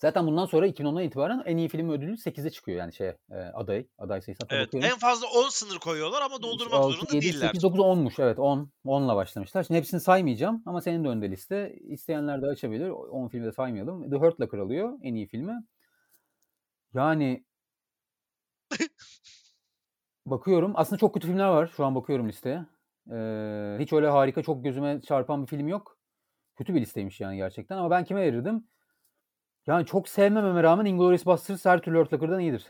[0.01, 3.87] Zaten bundan sonra 2010'dan itibaren en iyi film ödülü 8'e çıkıyor yani şey e, aday
[3.97, 4.89] aday sayısı Evet bakıyorum.
[4.93, 7.47] en fazla 10 sınır koyuyorlar ama doldurmak 6, zorunda 7, değiller.
[7.47, 8.23] 8, 9, 10'muş.
[8.23, 8.71] Evet 10.
[8.85, 9.63] 10'la başlamışlar.
[9.63, 11.75] Şimdi hepsini saymayacağım ama senin de önünde liste.
[11.87, 12.89] İsteyenler de açabilir.
[12.89, 14.09] 10 filmi de saymayalım.
[14.09, 15.63] The Hurt Locker alıyor en iyi filmi.
[16.93, 17.45] Yani
[20.25, 20.71] bakıyorum.
[20.75, 21.67] Aslında çok kötü filmler var.
[21.67, 22.65] Şu an bakıyorum listeye.
[23.11, 25.97] Ee, hiç öyle harika, çok gözüme çarpan bir film yok.
[26.55, 27.77] Kötü bir listeymiş yani gerçekten.
[27.77, 28.67] Ama ben kime verirdim?
[29.69, 32.65] Yani çok sevmememe rağmen Inglourious Basterds her türlü Hurt Locker'dan iyidir.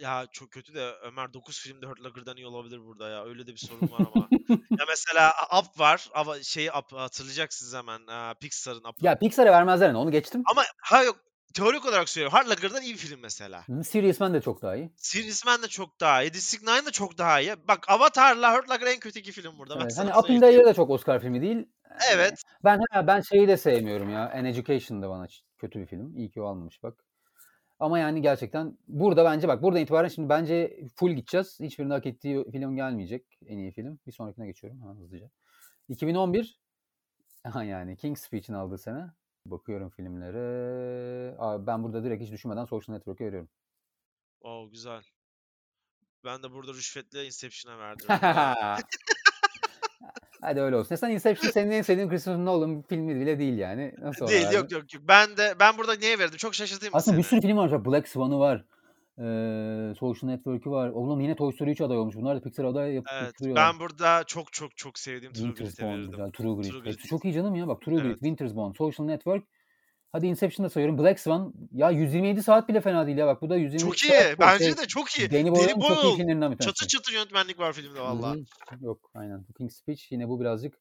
[0.00, 3.24] Ya çok kötü de Ömer 9 filmde Hurt Locker'dan iyi olabilir burada ya.
[3.24, 4.28] Öyle de bir sorun var ama.
[4.50, 6.08] ya mesela Up var.
[6.14, 8.00] Ama şeyi Up hatırlayacaksınız hemen.
[8.34, 9.06] Pixar'ın Up'ı.
[9.06, 10.42] Ya Pixar'a vermezler onu geçtim.
[10.50, 11.16] Ama ha yok
[11.54, 12.38] teorik olarak söylüyorum.
[12.38, 13.64] Hurt Locker'dan iyi bir film mesela.
[13.84, 14.90] Serious Man de çok daha iyi.
[14.96, 16.34] Serious Man de çok daha iyi.
[16.34, 17.54] District 9 de çok daha iyi.
[17.68, 19.78] Bak Avatar'la Hurt Locker en kötü iki film burada.
[19.82, 20.46] Evet, hani Up in the.
[20.46, 21.68] Air de çok Oscar filmi değil.
[22.12, 22.42] Evet.
[22.64, 24.32] Ben ben şeyi de sevmiyorum ya.
[24.34, 26.16] An Education da bana kötü bir film.
[26.16, 27.04] İyi ki o almamış bak.
[27.78, 31.60] Ama yani gerçekten burada bence bak buradan itibaren şimdi bence full gideceğiz.
[31.60, 33.38] Hiçbirinin hak ettiği film gelmeyecek.
[33.46, 33.98] En iyi film.
[34.06, 35.30] Bir sonrakine geçiyorum hemen hızlıca.
[35.88, 36.60] 2011
[37.44, 39.06] Aha yani King's Speech'in aldığı sene.
[39.46, 41.36] Bakıyorum filmlere.
[41.66, 43.48] Ben burada direkt hiç düşünmeden Social Network'e veriyorum.
[44.40, 45.02] Oo güzel.
[46.24, 48.06] Ben de burada rüşvetle Inception'a verdim.
[50.40, 50.94] Hadi öyle olsun.
[50.96, 53.94] Sen Inception senin en sevdiğin Christopher Nolan filmi bile değil yani.
[53.98, 55.02] Nasıl Değil yok yok yok.
[55.08, 56.36] Ben de ben burada niye verdim?
[56.36, 57.40] Çok şaşırtayım mı Aslında bir seni?
[57.40, 57.84] sürü film var.
[57.84, 58.64] Black Swan'ı var.
[59.18, 60.88] Ee, Social Network'ü var.
[60.88, 62.14] Oğlum yine Toy Story 3 aday olmuş.
[62.16, 63.34] Bunlar da Pixar aday yapıp Evet.
[63.56, 66.30] Ben burada çok çok çok sevdiğim True Bone verirdim.
[66.32, 66.70] True Grit.
[66.70, 67.08] True Grit.
[67.08, 67.68] çok iyi canım ya.
[67.68, 68.18] Bak True Grit, Evet.
[68.18, 69.44] Winter's Bone, Social Network.
[70.16, 70.98] Hadi Inception'da sayıyorum.
[70.98, 71.54] Black Swan.
[71.72, 73.26] Ya 127 saat bile fena değil ya.
[73.26, 74.30] Bak bu da 127 Çok saat.
[74.30, 74.36] iyi.
[74.36, 75.30] bu Bence şey, de çok iyi.
[75.30, 76.74] Danny Boyle'ın çok iyi filmlerinden bir tanesi.
[76.74, 78.36] Çatır çatır yönetmenlik var filmde valla.
[78.80, 79.44] Yok aynen.
[79.58, 80.74] King's Speech yine bu birazcık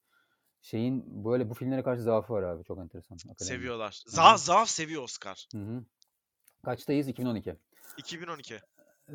[0.62, 2.63] şeyin böyle bu filmlere karşı zaafı var abi.
[2.63, 3.15] Çok enteresan.
[3.15, 3.43] Akademide.
[3.43, 4.04] Seviyorlar.
[4.08, 5.48] Zaaf zaaf seviyor Oscar.
[5.52, 5.84] Hı hı.
[6.65, 7.08] Kaçtayız?
[7.08, 7.56] 2012.
[7.98, 8.60] 2012.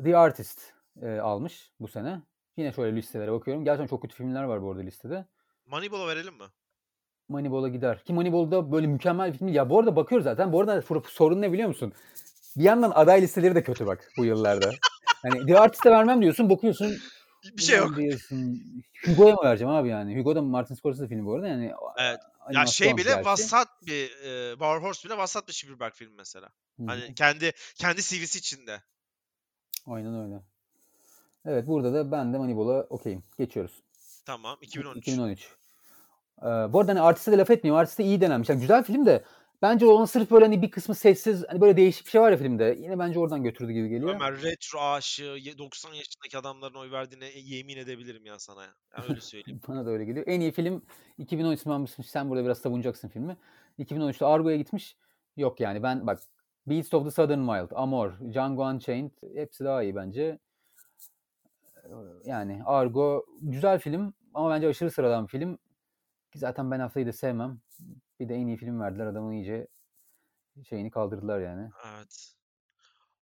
[0.03, 2.21] The Artist e, almış bu sene.
[2.57, 3.65] Yine şöyle listelere bakıyorum.
[3.65, 5.25] Gerçekten çok kötü filmler var bu arada listede.
[5.65, 6.45] Moneyball'a verelim mi?
[7.31, 8.03] Moneyball'a gider.
[8.03, 9.47] Ki Moneyball'da böyle mükemmel bir film.
[9.47, 10.53] Ya bu arada bakıyoruz zaten.
[10.53, 11.93] Bu arada sorun ne biliyor musun?
[12.57, 14.71] Bir yandan aday listeleri de kötü bak bu yıllarda.
[15.21, 16.49] Hani The Artist'e vermem diyorsun.
[16.49, 16.97] Bakıyorsun.
[17.57, 17.97] Bir şey yok.
[17.97, 18.61] Diyorsun.
[19.05, 20.19] Hugo'ya mı vereceğim abi yani?
[20.19, 21.47] Hugo da Martin Scorsese filmi bu arada.
[21.47, 22.19] Yani Evet.
[22.51, 23.25] Ya şey bile gerçi.
[23.25, 26.49] vasat bir e, War Horse bile vasat bir Spielberg film mesela.
[26.77, 26.87] Hı hı.
[26.87, 28.81] Hani kendi kendi CV'si içinde.
[29.87, 30.41] Aynen öyle.
[31.45, 33.23] Evet burada da ben de Moneyball'a okeyim.
[33.37, 33.83] Geçiyoruz.
[34.25, 34.57] Tamam.
[34.61, 35.07] 2013.
[35.07, 35.47] 2013.
[36.41, 37.79] Ee, bu arada hani artiste de laf etmiyorum.
[37.79, 38.49] Artiste iyi denenmiş.
[38.49, 39.23] Yani güzel film de
[39.61, 42.37] bence onun sırf böyle hani bir kısmı sessiz hani böyle değişik bir şey var ya
[42.37, 42.77] filmde.
[42.81, 44.15] Yine bence oradan götürdü gibi geliyor.
[44.15, 48.61] Ömer retro aşığı ye- 90 yaşındaki adamların oy verdiğine e, yemin edebilirim ya sana.
[48.61, 49.61] Yani öyle söyleyeyim.
[49.67, 50.25] Bana da öyle geliyor.
[50.27, 50.85] En iyi film
[51.17, 53.37] 2013 ben sen burada biraz savunacaksın filmi.
[53.79, 54.97] 2013'te Argo'ya gitmiş.
[55.37, 56.19] Yok yani ben bak
[56.67, 60.39] Beasts of the Southern Wild, Amor, Django Unchained hepsi daha iyi bence.
[61.85, 61.89] Ee,
[62.25, 65.57] Yani Argo güzel film ama bence aşırı sıradan bir film.
[66.31, 67.61] Ki Zaten Ben Affleck'i de sevmem.
[68.19, 69.05] Bir de en iyi film verdiler.
[69.05, 69.67] Adamın iyice
[70.69, 71.69] şeyini kaldırdılar yani.
[71.85, 72.33] Evet.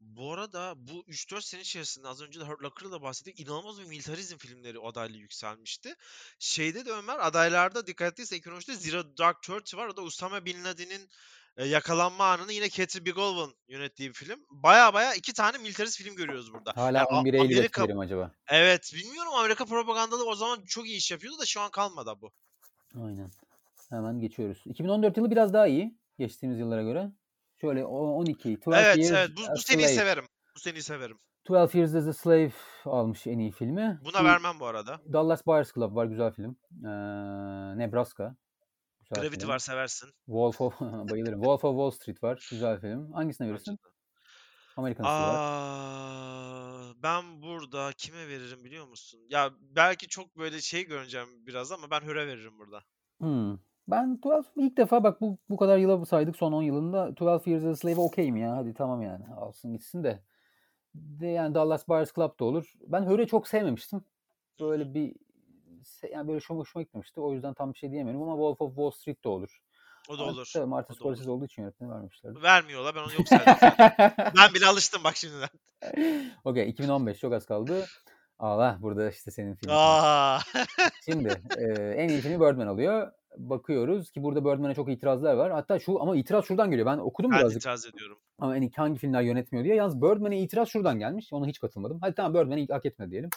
[0.00, 3.40] Bu arada bu 3-4 sene içerisinde az önce de Hurt Locker'la da bahsettik.
[3.40, 5.94] İnanılmaz bir militarizm filmleri adaylığı yükselmişti.
[6.38, 9.86] Şeyde de Ömer adaylarda dikkat ettiyse 2013'te Zero Dark Thirty var.
[9.86, 11.08] O da Usama Bin Laden'in
[11.56, 14.40] e, yakalanma anını yine Cathy Bigelowen yönettiği bir film.
[14.50, 16.72] Baya baya iki tane militarist film görüyoruz burada.
[16.76, 18.34] Hala Yani A- 11 Eylül Amerika acaba?
[18.48, 22.32] Evet bilmiyorum Amerika propagandalı o zaman çok iyi iş yapıyordu da şu an kalmadı bu.
[23.00, 23.30] Aynen.
[23.90, 24.62] Hemen geçiyoruz.
[24.66, 27.12] 2014 yılı biraz daha iyi geçtiğimiz yıllara göre.
[27.60, 29.88] Şöyle o- 12, 12 Evet Years evet bu, bu Slave.
[29.88, 30.24] severim.
[30.56, 31.18] Bu seneyi severim.
[31.50, 32.52] 12 Years as a Slave
[32.84, 34.00] almış en iyi filmi.
[34.04, 35.00] Buna Ki vermem bu arada.
[35.12, 36.56] Dallas Buyers Club var güzel film.
[36.84, 36.88] Ee,
[37.78, 38.36] Nebraska.
[39.00, 39.48] Güzel Gravity film.
[39.50, 40.10] var seversin.
[40.26, 41.40] Wolf of bayılırım.
[41.40, 42.48] Wolf of Wall Street var.
[42.50, 43.12] Güzel film.
[43.12, 43.78] Hangisine verirsin?
[44.76, 46.61] American Hustle var.
[47.02, 49.20] Ben burada kime veririm biliyor musun?
[49.28, 52.84] Ya belki çok böyle şey göreceğim biraz ama ben Hür'e veririm burada.
[53.18, 53.58] Hmm.
[53.88, 57.64] Ben 12 ilk defa bak bu bu kadar yıla saydık son 10 yılında 12 Years
[57.64, 58.56] a Slave'e okeyim ya.
[58.56, 59.24] Hadi tamam yani.
[59.36, 60.22] Alsın gitsin de.
[60.94, 62.72] De yani Dallas Buyers Club da olur.
[62.86, 64.04] Ben Hör'ü çok sevmemiştim.
[64.60, 65.14] Böyle bir
[66.12, 67.20] yani böyle çok hoşuma gitmemişti.
[67.20, 69.62] O yüzden tam bir şey diyemiyorum ama Wolf of Wall Street de olur.
[70.14, 70.50] O da olur.
[70.54, 70.94] tabii Martin.
[70.94, 72.42] Scorsese olduğu için yönetmeni vermişler.
[72.42, 73.54] Vermiyorlar ben onu yok saydım.
[74.38, 75.48] Ben bile alıştım bak şimdiden.
[76.44, 77.86] Okey 2015 çok az kaldı.
[78.38, 79.74] Allah burada işte senin filmin.
[79.78, 80.38] Aa.
[81.04, 83.12] Şimdi e, en iyi filmi Birdman alıyor.
[83.36, 85.52] Bakıyoruz ki burada Birdman'e çok itirazlar var.
[85.52, 86.86] Hatta şu ama itiraz şuradan geliyor.
[86.86, 88.18] Ben okudum Ben birazcık itiraz ediyorum.
[88.38, 89.74] ama en hangi filmler yönetmiyor diye.
[89.74, 91.32] Yalnız Birdman'e itiraz şuradan gelmiş.
[91.32, 91.98] Ona hiç katılmadım.
[92.00, 93.30] Hadi tamam Birdman'i hak etmedi diyelim.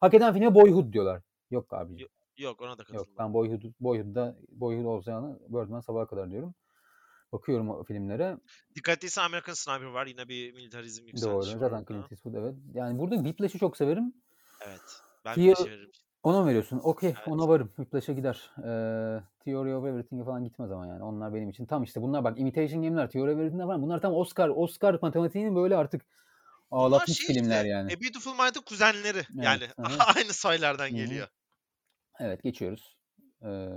[0.00, 1.22] Hak eden filme Boyhood diyorlar.
[1.50, 2.00] Yok abiciğim.
[2.00, 3.18] Yok, Yok ona da Yok katılmam.
[3.18, 6.54] ben Boyhood, Boyhood'da Boyhood olacağını Birdman sabaha kadar diyorum.
[7.32, 8.38] Bakıyorum o filmlere.
[8.74, 10.06] Dikkatliyse American Sniper var.
[10.06, 11.10] Yine bir militarizm Doğru.
[11.10, 11.84] yükselişi var Zaten.
[11.84, 12.54] Clint Eastwood evet.
[12.74, 14.14] Yani burada Whiplash'ı çok severim.
[14.60, 15.02] Evet.
[15.24, 15.90] Ben Theo- veririm.
[16.22, 16.80] Ona mı veriyorsun?
[16.82, 17.28] Okey Evet.
[17.28, 17.68] ona varım.
[17.76, 18.50] Whiplash'a gider.
[18.58, 18.62] Ee,
[19.44, 21.02] Theory of Everything'e falan gitmez ama yani.
[21.02, 23.82] Onlar benim için tam işte bunlar bak Imitation Game'ler, Theory of Everything'ler var.
[23.82, 26.02] Bunlar tam Oscar, Oscar matematiğinin böyle artık
[26.70, 27.92] Bunlar ağlatmış şey filmler işte, yani.
[27.92, 29.22] A Beautiful Mind'ın kuzenleri.
[29.34, 30.12] Yani aha.
[30.16, 30.96] aynı sayılardan Hı hı.
[30.96, 31.28] geliyor.
[32.20, 32.96] Evet geçiyoruz.
[33.42, 33.68] Ee,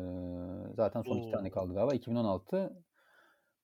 [0.76, 1.52] zaten son iki tane Oo.
[1.52, 1.94] kaldı galiba.
[1.94, 2.84] 2016.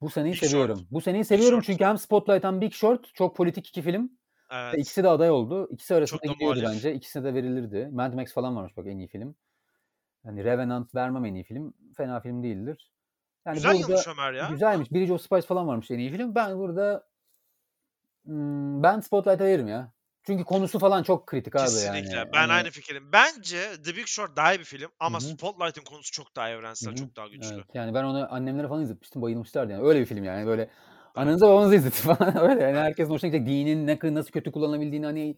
[0.02, 0.50] Bu seneyi Big Short.
[0.52, 0.88] seviyorum.
[0.92, 1.66] Bu seneyi seviyorum Short.
[1.66, 4.04] çünkü hem Spotlight hem Big Short çok politik iki film.
[4.52, 4.78] Ve Evet.
[4.80, 5.68] ikisi de aday oldu.
[5.72, 6.76] İkisi arasında Çok gidiyordu muhalif.
[6.76, 6.94] bence.
[6.94, 7.90] İkisine de verilirdi.
[7.92, 9.36] Mad Max falan varmış bak en iyi film.
[10.26, 11.74] Yani Revenant vermem en iyi film.
[11.98, 12.92] Fena film değildir.
[13.46, 14.50] Yani Güzel burada Ömer ya.
[14.50, 14.92] güzelmiş.
[14.92, 16.36] Bridge of Spies falan varmış en iyi film.
[16.36, 17.08] Ben burada
[18.26, 19.92] hmm, ben Spotlight'a veririm ya.
[20.26, 22.16] Çünkü konusu falan çok kritik abi Kesinlikle.
[22.16, 22.30] yani.
[22.34, 23.12] Ben Hani- aynı fikrim.
[23.12, 25.28] Bence The Big Short daha iyi bir film ama Hı hı.
[25.28, 26.98] Spotlight'ın konusu çok daha evrensel, Hı hı.
[26.98, 27.56] çok daha güçlü.
[27.56, 29.22] Evet, yani ben onu annemlere falan izletmiştim.
[29.22, 29.84] Bayılmışlardı yani.
[29.84, 30.48] Öyle bir film yani.
[30.48, 30.70] Böyle
[31.16, 32.50] ananıza babanıza izletin falan.
[32.50, 32.78] Öyle yani.
[32.78, 33.48] Herkesin hoşuna gidecek.
[33.48, 35.38] Dinin ne nasıl kötü kullanılabildiğini hani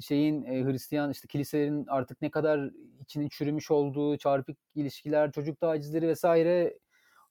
[0.00, 6.08] şeyin e, Hristiyan işte kiliselerin artık ne kadar içinin çürümüş olduğu, çarpık ilişkiler, çocuk tacizleri
[6.08, 6.78] vesaire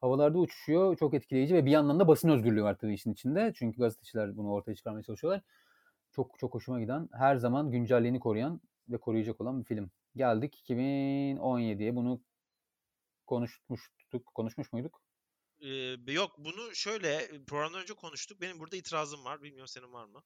[0.01, 0.97] havalarda uçuşuyor.
[0.97, 3.53] Çok etkileyici ve bir yandan da basın özgürlüğü var tabii işin içinde.
[3.55, 5.41] Çünkü gazeteciler bunu ortaya çıkarmaya çalışıyorlar.
[6.11, 9.91] Çok çok hoşuma giden, her zaman güncelliğini koruyan ve koruyacak olan bir film.
[10.15, 11.95] Geldik 2017'ye.
[11.95, 12.21] Bunu
[13.25, 14.25] konuşmuştuk.
[14.33, 15.01] Konuşmuş muyduk?
[15.61, 18.41] Ee, yok bunu şöyle programdan önce konuştuk.
[18.41, 19.41] Benim burada itirazım var.
[19.41, 20.19] Bilmiyorum senin var mı?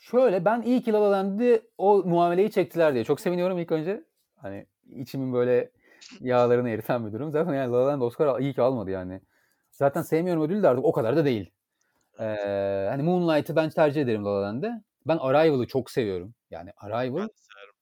[0.00, 3.04] Şöyle ben iyi ki La La Land'i o muameleyi çektiler diye.
[3.04, 4.04] Çok seviniyorum ilk önce.
[4.36, 5.70] Hani içimin böyle
[6.20, 7.30] yağlarını eriten bir durum.
[7.30, 9.20] Zaten yani La La Land Oscar iyi ki almadı yani.
[9.70, 11.50] Zaten sevmiyorum ödülü de artık o kadar da değil.
[12.20, 12.24] Ee,
[12.90, 14.84] hani Moonlight'ı ben tercih ederim La La Land'e.
[15.06, 16.34] Ben Arrival'ı çok seviyorum.
[16.50, 17.28] Yani Arrival Ben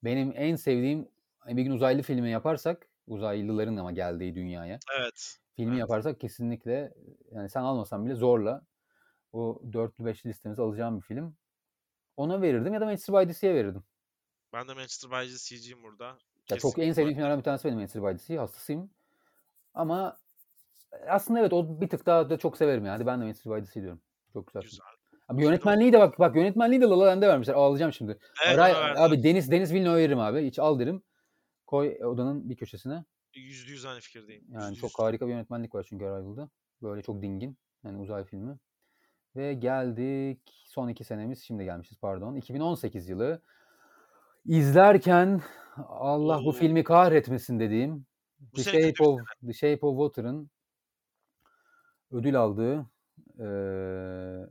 [0.04, 1.08] benim en sevdiğim
[1.38, 5.38] hani bir gün uzaylı filmi yaparsak uzaylıların ama geldiği dünyaya Evet.
[5.56, 5.80] filmi Evet.
[5.80, 6.94] yaparsak kesinlikle
[7.32, 8.62] yani sen almasan bile zorla
[9.32, 11.36] o dörtlü beşli listemize alacağım bir film.
[12.16, 13.84] Ona verirdim ya da Manchester by the Sea'ye verirdim.
[14.52, 16.18] Ben de Manchester by the Sea'ciyim burada.
[16.50, 18.42] Ya çok en sevdiğim filmlerden bir tanesi benim Manchester by the Sea.
[18.42, 18.90] Hastasıyım.
[19.74, 20.16] Ama
[21.08, 23.06] aslında evet o bir tık daha da çok severim yani.
[23.06, 24.00] Ben de Manchester by the Sea diyorum.
[24.32, 24.62] Çok güzel.
[24.62, 24.86] Güzel.
[25.32, 27.54] Abi yönetmenliği de bak bak yönetmenliği de La La Land'e vermişler.
[27.54, 28.18] Ağlayacağım şimdi.
[28.46, 29.04] Evet, Aray- verdiler.
[29.04, 30.46] abi Deniz Deniz Villeneuve veririm abi.
[30.46, 31.02] Hiç al derim.
[31.66, 33.04] Koy odanın bir köşesine.
[33.34, 34.44] Yüzde yüz aynı fikirdeyim.
[34.48, 34.98] Yani Yüzde çok yüz.
[34.98, 36.48] harika bir yönetmenlik var çünkü Arrival'da.
[36.82, 37.58] Böyle çok dingin.
[37.84, 38.58] Yani uzay filmi.
[39.36, 41.42] Ve geldik son iki senemiz.
[41.42, 42.34] Şimdi gelmişiz pardon.
[42.34, 43.42] 2018 yılı.
[44.44, 45.40] İzlerken
[45.88, 46.52] Allah bu Oo.
[46.52, 48.06] filmi kahretmesin dediğim
[48.40, 50.50] Bu The Shape of, The Shape of Water'ın
[52.10, 52.86] ödül aldığı
[53.38, 54.46] eee,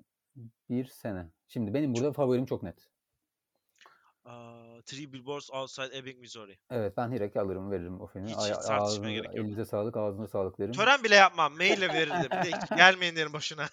[0.72, 1.28] bir sene.
[1.48, 2.88] Şimdi benim burada favorim çok net.
[4.26, 6.58] Aa, Three Billboards Outside Ebbing, Missouri.
[6.70, 8.28] Evet ben direkt alırım veririm o filmi.
[8.28, 9.36] Hiç- Ay- hiç ağzına- gerek yok.
[9.36, 10.72] elinize sağlık ağzına sağlık derim.
[10.72, 11.54] Tören bile yapmam.
[11.58, 12.24] Maille verildi.
[12.32, 13.66] Bir de hiç gelmeyenlerin başına.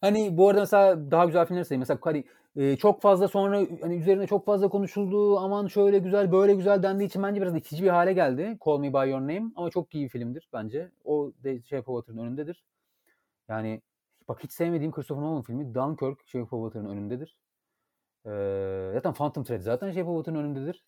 [0.00, 1.80] Hani bu arada mesela daha güzel filmler sayayım.
[1.80, 2.24] Mesela hani
[2.56, 5.38] e, çok fazla sonra hani üzerine çok fazla konuşuldu.
[5.38, 8.58] Aman şöyle güzel böyle güzel dendiği için bence biraz itici bir hale geldi.
[8.66, 10.90] Call Me By Your Name ama çok iyi bir filmdir bence.
[11.04, 12.64] O de of Water'ın önündedir.
[13.48, 13.82] Yani
[14.30, 17.36] bak hiç sevmediğim Christopher Nolan filmi Dunkirk Shape of Water'ın önündedir.
[18.26, 20.84] Ee, zaten Phantom Thread zaten Shape of Water'ın önündedir.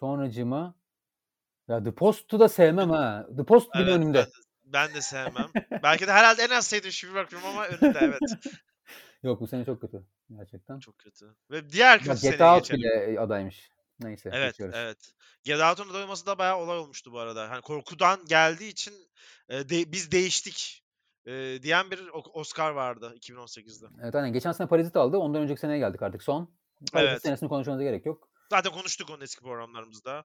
[0.00, 0.74] Sonracıma
[1.68, 3.26] ya The Post'u da sevmem ha.
[3.36, 4.18] The Post Evet, önümde.
[4.18, 4.30] ben de,
[4.64, 5.46] ben de sevmem.
[5.82, 8.20] Belki de herhalde en az sevdiğim Spielberg film ama önünde evet.
[9.22, 10.06] Yok bu sene çok kötü.
[10.30, 10.78] Gerçekten.
[10.78, 11.34] Çok kötü.
[11.50, 12.82] Ve diğer kötü seneye Get Out geçelim.
[12.82, 13.70] bile adaymış.
[14.00, 14.76] Neyse Evet, geçiyoruz.
[14.78, 15.12] evet.
[15.44, 17.50] Get Out'un aday olması da bayağı olay olmuştu bu arada.
[17.50, 18.94] Hani korkudan geldiği için
[19.48, 20.79] e, de- biz değiştik
[21.26, 23.86] e, diyen bir Oscar vardı 2018'de.
[24.02, 24.32] Evet aynen.
[24.32, 25.16] Geçen sene Parazit aldı.
[25.16, 26.48] Ondan önceki seneye geldik artık son.
[26.92, 27.22] Parazit Evet.
[27.22, 28.28] senesini konuşmanıza gerek yok.
[28.50, 30.24] Zaten konuştuk onun eski programlarımızda.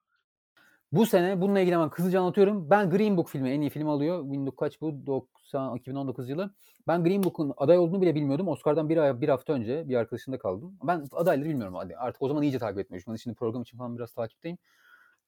[0.91, 2.69] Bu sene bununla ilgili hemen hızlıca anlatıyorum.
[2.69, 4.21] Ben Green Book filmi en iyi film alıyor.
[4.21, 5.05] Windows kaç bu?
[5.05, 6.53] 90, 2019 yılı.
[6.87, 8.47] Ben Green Book'un aday olduğunu bile bilmiyordum.
[8.47, 10.77] Oscar'dan bir, ay, bir hafta önce bir arkadaşımda kaldım.
[10.83, 11.97] Ben adayları bilmiyorum hadi.
[11.97, 13.19] Artık o zaman iyice takip başladım.
[13.19, 14.57] Şimdi program için falan biraz takipteyim.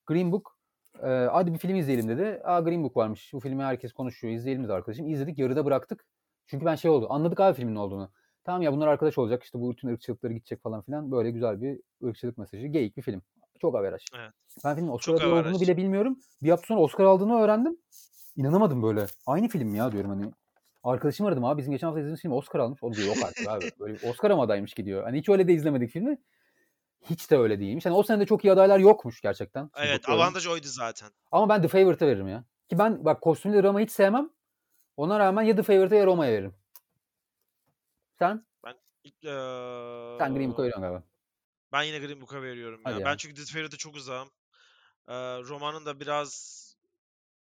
[0.06, 0.57] Green Book
[1.04, 2.42] e, hadi bir film izleyelim dedi.
[2.44, 3.34] Aa Green Book varmış.
[3.34, 4.34] Bu filmi herkes konuşuyor.
[4.34, 5.08] İzleyelim dedi arkadaşım.
[5.08, 6.06] İzledik yarıda bıraktık.
[6.48, 7.08] Çünkü ben şey oldu.
[7.10, 8.12] Anladık abi filmin ne olduğunu.
[8.44, 9.44] Tamam ya bunlar arkadaş olacak.
[9.44, 11.12] İşte bu bütün ırkçılıkları gidecek falan filan.
[11.12, 12.68] Böyle güzel bir ırkçılık mesajı.
[12.68, 13.22] Geyik bir film.
[13.62, 14.02] Çok averaj.
[14.16, 14.32] Evet.
[14.66, 16.20] Ben filmin Oscar Çok adayı olduğunu bile bilmiyorum.
[16.44, 17.78] Bir hafta sonra Oscar aldığını öğrendim.
[18.36, 19.06] İnanamadım böyle.
[19.26, 20.32] Aynı film ya diyorum hani.
[20.84, 22.84] Arkadaşım aradım abi bizim geçen hafta izlediğimiz film Oscar almış.
[22.84, 23.66] O diyor yok artık abi.
[23.80, 25.04] Böyle Oscar'a mı adaymış gidiyor.
[25.04, 26.18] Hani hiç öyle de izlemedik filmi.
[27.10, 27.86] Hiç de öyle değilmiş.
[27.86, 29.62] Hani o sene de çok iyi adaylar yokmuş gerçekten.
[29.62, 30.24] Şimdi Evet, bakıyorum.
[30.24, 31.12] avantaj oydu zaten.
[31.32, 32.44] Ama ben The Favorite'a veririm ya.
[32.70, 34.30] Ki ben bak kostümlü drama hiç sevmem.
[34.98, 36.56] Ona rağmen ya The Favorite'a ya Roma'ya veririm.
[38.20, 38.46] Sen?
[39.04, 39.32] İlk, eee,
[40.20, 41.04] Sen Green Book'a veriyorsun galiba.
[41.72, 43.00] Ben yine Green Book'a veriyorum Hadi ya.
[43.00, 43.06] ya.
[43.06, 44.30] Ben çünkü The Fairy'de çok uzağım.
[45.10, 46.58] Eee romanın da biraz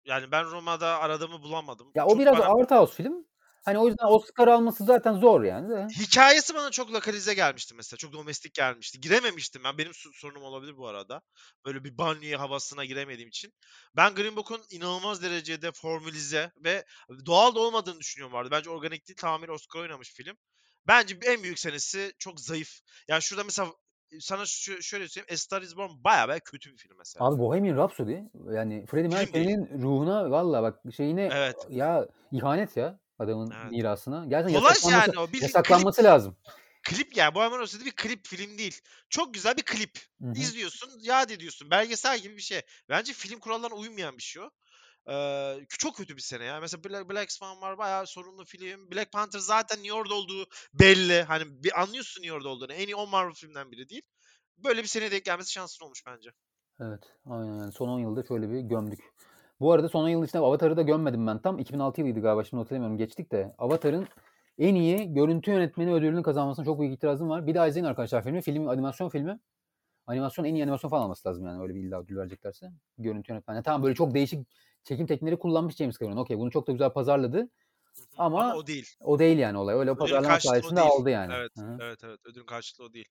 [0.04, 1.94] yani ben Roma'da aradığımı bulamadım.
[1.94, 3.26] Ya o Çok biraz bana art house film.
[3.64, 5.86] Hani o yüzden Oscar alması zaten zor yani de.
[5.98, 7.98] hikayesi bana çok lokalize gelmişti mesela.
[7.98, 9.00] Çok domestik gelmişti.
[9.00, 9.78] Girememiştim ben.
[9.78, 11.22] Benim sorunum olabilir bu arada.
[11.66, 13.52] Böyle bir banyo havasına giremediğim için.
[13.96, 16.84] Ben Green Book'un inanılmaz derecede formülize ve
[17.26, 18.48] doğal da olmadığını düşünüyorum vardı.
[18.52, 20.36] Bence organik değil tamamen Oscar oynamış film.
[20.86, 22.70] Bence en büyük senesi çok zayıf.
[23.08, 23.72] Yani şurada mesela
[24.20, 25.34] sana şu, şöyle söyleyeyim.
[25.34, 27.26] A Star Is Born bayağı bayağı kötü bir film mesela.
[27.26, 28.18] Abi Bohemian Rhapsody
[28.52, 29.08] yani Freddie.
[29.08, 31.66] Mercury'nin ruhuna valla bak şeyine Evet.
[31.68, 33.70] ya ihanet ya adamın Evet.
[33.70, 34.26] mirasına.
[34.26, 35.32] Gerçekten yasaklanması, yani o.
[35.32, 36.10] Bir yasaklanması klip.
[36.10, 36.36] lazım.
[36.82, 37.34] Klip yani.
[37.34, 38.80] Bohemian Rhapsody bir klip film değil.
[39.10, 39.98] Çok güzel bir klip.
[40.20, 40.32] Hı hı.
[40.32, 41.70] İzliyorsun, yad ediyorsun.
[41.70, 42.60] Belgesel gibi bir şey.
[42.88, 44.50] Bence film kurallarına uymayan bir şey o.
[45.10, 46.60] Ee, çok kötü bir sene ya.
[46.60, 48.90] Mesela Black, Black Swan var bayağı sorunlu film.
[48.90, 51.22] Black Panther zaten New York'da olduğu belli.
[51.22, 52.72] Hani bir anlıyorsun New York'da olduğunu.
[52.72, 54.02] En iyi 10 Marvel filmden biri değil.
[54.56, 56.30] Böyle bir seneye denk gelmesi şanslı olmuş bence.
[56.80, 59.00] Evet aynen yani son 10 yılda şöyle bir gömdük.
[59.64, 61.58] Bu arada son 10 yıl içinde Avatar'ı da gömmedim ben tam.
[61.58, 63.54] 2006 yılıydı galiba şimdi hatırlamıyorum geçtik de.
[63.58, 64.06] Avatar'ın
[64.58, 67.46] en iyi görüntü yönetmeni ödülünü kazanmasına çok büyük itirazım var.
[67.46, 68.42] Bir daha izleyin arkadaşlar filmi.
[68.42, 69.40] Film animasyon filmi.
[70.06, 72.72] Animasyon en iyi animasyon falan alması lazım yani öyle bir illa ödül vereceklerse.
[72.98, 73.62] Görüntü yönetmeni.
[73.62, 74.48] Tamam böyle çok değişik
[74.82, 76.16] çekim teknikleri kullanmış James Cameron.
[76.16, 77.38] Okey bunu çok da güzel pazarladı.
[77.38, 77.48] Hı.
[78.18, 78.96] Ama o değil.
[79.00, 79.74] o değil yani olay.
[79.74, 81.32] Öyle Ödülün pazarlama sayesinde aldı yani.
[81.34, 81.78] Evet, Hı.
[81.80, 82.20] evet, evet.
[82.24, 83.08] Ödülün karşılığı o değil.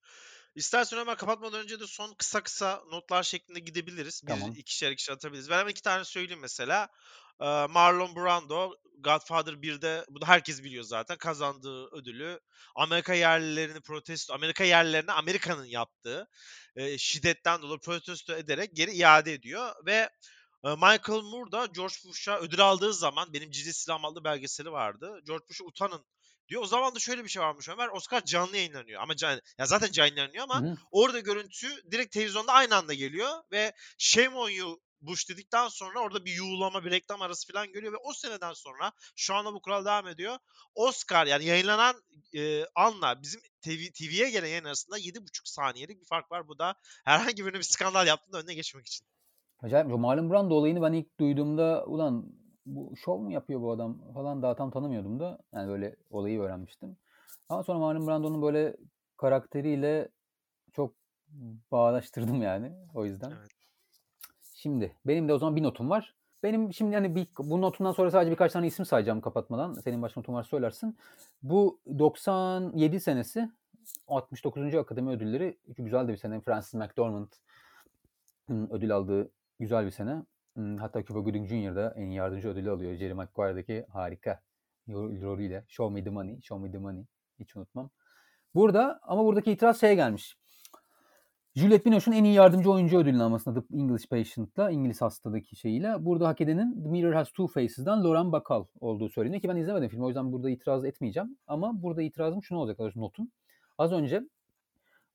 [0.56, 4.22] İstersen hemen kapatmadan önce de son kısa kısa notlar şeklinde gidebiliriz.
[4.24, 4.54] Bir Tamam.
[4.58, 5.50] ikişer ikişer atabiliriz.
[5.50, 6.90] Ben hemen iki tane söyleyeyim mesela.
[7.70, 12.40] Marlon Brando, Godfather 1'de, bu da herkes biliyor zaten, kazandığı ödülü
[12.76, 16.28] Amerika yerlilerini protesto, Amerika yerlilerine Amerika'nın yaptığı
[16.76, 20.10] e, şiddetten dolayı protesto ederek geri iade ediyor ve
[20.64, 25.20] e, Michael Moore da George Bush'a ödül aldığı zaman benim Cici Silahım adlı belgeseli vardı.
[25.26, 26.06] George Bush'a utanın
[26.48, 26.62] diyor.
[26.62, 27.88] O zaman da şöyle bir şey varmış Ömer.
[27.88, 29.02] Oscar canlı yayınlanıyor.
[29.02, 33.30] Ama can, ya zaten canlı yayınlanıyor ama Hı orada görüntü direkt televizyonda aynı anda geliyor
[33.52, 37.94] ve shame on you Bush dedikten sonra orada bir yuğulama, bir reklam arası falan görüyor
[37.94, 40.38] ve o seneden sonra şu anda bu kural devam ediyor.
[40.76, 41.96] Oscar yani yayınlanan
[42.36, 46.48] e, anla bizim TV, TV'ye gelen yayın arasında 7,5 saniyelik bir fark var.
[46.48, 46.76] Bu da
[47.06, 49.08] herhangi birinin bir skandal yaptığında önüne geçmek için.
[49.60, 49.88] Acayip.
[49.88, 54.56] Marlon Brando olayını ben ilk duyduğumda ulan bu şov mu yapıyor bu adam falan daha
[54.56, 55.40] tam tanımıyordum da.
[55.54, 56.98] Yani böyle olayı öğrenmiştim.
[57.50, 58.78] Ama sonra Marlon Brando'nun böyle
[59.18, 60.10] karakteriyle
[60.74, 60.94] çok
[61.72, 63.32] bağdaştırdım yani o yüzden.
[63.32, 63.52] Evet.
[64.54, 66.16] Şimdi benim de o zaman bir notum var.
[66.44, 69.74] Benim şimdi hani bir, bu notumdan sonra sadece birkaç tane isim sayacağım kapatmadan.
[69.74, 70.98] Senin başka notun var söylersin.
[71.44, 73.50] Bu 97 senesi
[74.08, 74.76] 69.
[74.76, 76.42] Akademi Ödülleri güzel de bir sene.
[76.42, 77.28] Francis McDormand
[78.48, 80.24] hmm, ödül aldığı güzel bir sene.
[80.56, 81.76] Hatta Cuba Gooding Jr.
[81.76, 82.96] da en iyi yardımcı ödülü alıyor.
[82.96, 84.42] Jerry Maguire'daki harika
[84.90, 85.66] rolüyle.
[85.68, 87.06] Show me the money, show me the money.
[87.40, 87.90] Hiç unutmam.
[88.56, 90.38] Burada ama buradaki itiraz şeye gelmiş.
[91.56, 96.06] Juliette Binoche'un en iyi yardımcı oyuncu ödülünü almasına The English Patient'la, İngiliz hastadaki şeyiyle.
[96.06, 99.90] Burada hak edenin The Mirror Has Two Faces'dan Lauren Bacall olduğu söyleniyor ki ben izlemedim
[99.90, 100.06] filmi.
[100.06, 101.38] O yüzden burada itiraz etmeyeceğim.
[101.48, 103.32] Ama burada itirazım şunu olacak arkadaşlar notum.
[103.78, 104.22] Az önce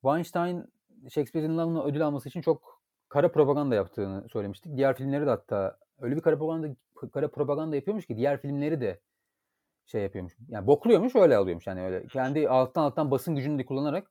[0.03, 0.65] Weinstein
[1.09, 2.78] Shakespeare'in Love'la ödül alması için çok
[3.09, 4.77] kara propaganda yaptığını söylemiştik.
[4.77, 6.77] Diğer filmleri de hatta öyle bir kara propaganda,
[7.13, 9.01] kara propaganda yapıyormuş ki diğer filmleri de
[9.87, 10.37] şey yapıyormuş.
[10.49, 11.67] Yani bokluyormuş öyle alıyormuş.
[11.67, 14.11] Yani öyle kendi alttan alttan basın gücünü de kullanarak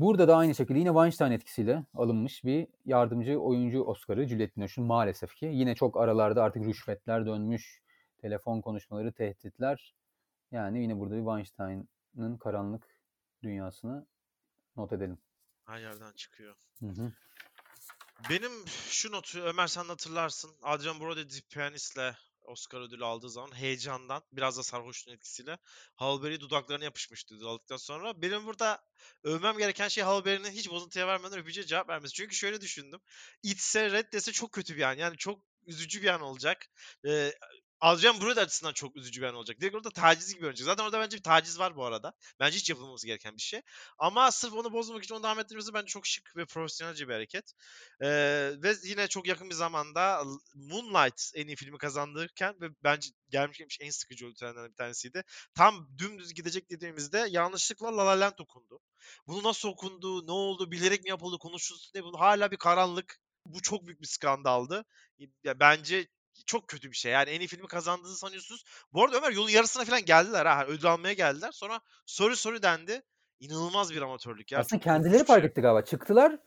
[0.00, 5.34] Burada da aynı şekilde yine Weinstein etkisiyle alınmış bir yardımcı oyuncu Oscar'ı Juliette Binoche'un maalesef
[5.34, 5.46] ki.
[5.46, 7.82] Yine çok aralarda artık rüşvetler dönmüş,
[8.18, 9.94] telefon konuşmaları, tehditler.
[10.50, 12.86] Yani yine burada bir Weinstein'ın karanlık
[13.42, 14.06] dünyasını
[14.76, 15.18] not edelim.
[15.66, 16.56] Her yerden çıkıyor.
[16.80, 17.12] Hı hı.
[18.28, 18.52] Benim
[18.90, 20.50] şu notu Ömer sen hatırlarsın.
[20.62, 25.58] Adrian Brody The Pianist'le Oscar ödülü aldığı zaman heyecandan biraz da sarhoşluğun etkisiyle
[25.94, 28.22] Halle Berry dudaklarına yapışmıştı aldıktan sonra.
[28.22, 28.84] Benim burada
[29.22, 32.14] övmem gereken şey Halle Berry'nin hiç bozuntuya vermeden öpücüye cevap vermesi.
[32.14, 33.00] Çünkü şöyle düşündüm.
[33.42, 34.94] İtse reddese çok kötü bir an.
[34.94, 36.66] Yani çok üzücü bir an olacak.
[37.06, 37.32] Ee,
[37.80, 39.60] Adrian Brody açısından çok üzücü bir an olacak.
[39.60, 40.64] Direkt orada taciz gibi olacak.
[40.64, 42.12] Zaten orada bence bir taciz var bu arada.
[42.40, 43.60] Bence hiç yapılmaması gereken bir şey.
[43.98, 47.52] Ama sırf onu bozmamak için onu devam ettirmesi bence çok şık ve profesyonelce bir hareket.
[48.02, 50.24] Ee, ve yine çok yakın bir zamanda
[50.54, 55.22] Moonlight en iyi filmi kazandırırken ve bence gelmiş gelmiş en sıkıcı ödüllerden bir tanesiydi.
[55.54, 58.80] Tam dümdüz gidecek dediğimizde yanlışlıkla La La Land okundu.
[59.26, 63.18] Bunu nasıl okundu, ne oldu, bilerek mi yapıldı, konuşuldu ne bu hala bir karanlık.
[63.46, 64.84] Bu çok büyük bir skandaldı.
[65.44, 66.08] Ya bence
[66.46, 67.12] çok kötü bir şey.
[67.12, 68.64] Yani en iyi filmi kazandığını sanıyorsunuz.
[68.92, 70.64] Bu arada Ömer yolun yarısına falan geldiler ha.
[70.66, 71.52] Ödül almaya geldiler.
[71.52, 73.02] Sonra soru soru dendi.
[73.40, 74.58] İnanılmaz bir amatörlük ya.
[74.58, 75.48] Aslında Çok kendileri fark şey.
[75.50, 75.84] etti galiba.
[75.84, 76.38] Çıktılar.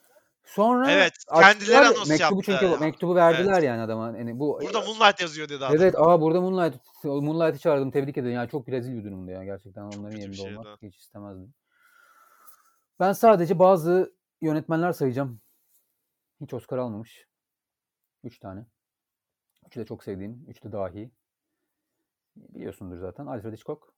[0.46, 4.18] Sonra Evet, kendileri anons mektubu çünkü mektubu verdiler yani adama.
[4.18, 5.76] Yani bu Burada Moonlight yazıyor dedi adam.
[5.76, 7.92] Evet, aa burada Moonlight Moonlight'ı çağırdım.
[7.92, 8.34] Tebrik ederim.
[8.36, 9.82] Yani çok rezil bir durumda ya gerçekten.
[9.82, 10.58] Onların kötü bir yerinde şeydi.
[10.58, 11.54] olmak hiç istemezdim.
[13.00, 15.42] Ben sadece bazı yönetmenler sayacağım.
[16.42, 17.28] Hiç Oscar almamış.
[18.24, 18.66] Üç tane.
[19.74, 20.46] Üçü de çok sevdiğim.
[20.48, 21.12] Üçü de dahi.
[22.36, 23.26] Biliyorsundur zaten.
[23.26, 23.94] Alfred Hitchcock.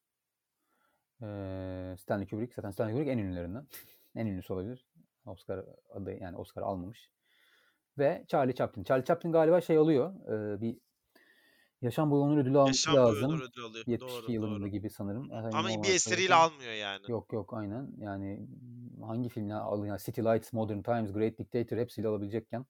[1.21, 2.53] eee, Stanley Kubrick.
[2.55, 3.67] Zaten Stanley Kubrick en ünlülerinden.
[4.15, 4.86] en ünlüsü olabilir.
[5.26, 7.09] Oscar adı yani Oscar almamış.
[7.97, 8.84] Ve Charlie Chaplin.
[8.84, 10.13] Charlie Chaplin galiba şey alıyor.
[10.28, 10.78] eee, bir
[11.82, 13.32] Yaşam boyu onur ödülü alması Yaşam lazım.
[13.41, 13.84] ödülü alıyor.
[13.88, 14.67] 72 Doğru, yılında doğru.
[14.67, 15.32] gibi sanırım.
[15.32, 16.55] Emin Ama bir eseriyle yakın.
[16.55, 17.11] almıyor yani.
[17.11, 17.91] Yok yok aynen.
[17.97, 18.47] Yani
[19.01, 19.88] hangi filmler alıyor?
[19.88, 22.65] Yani City Lights, Modern Times, Great Dictator hepsiyle alabilecekken.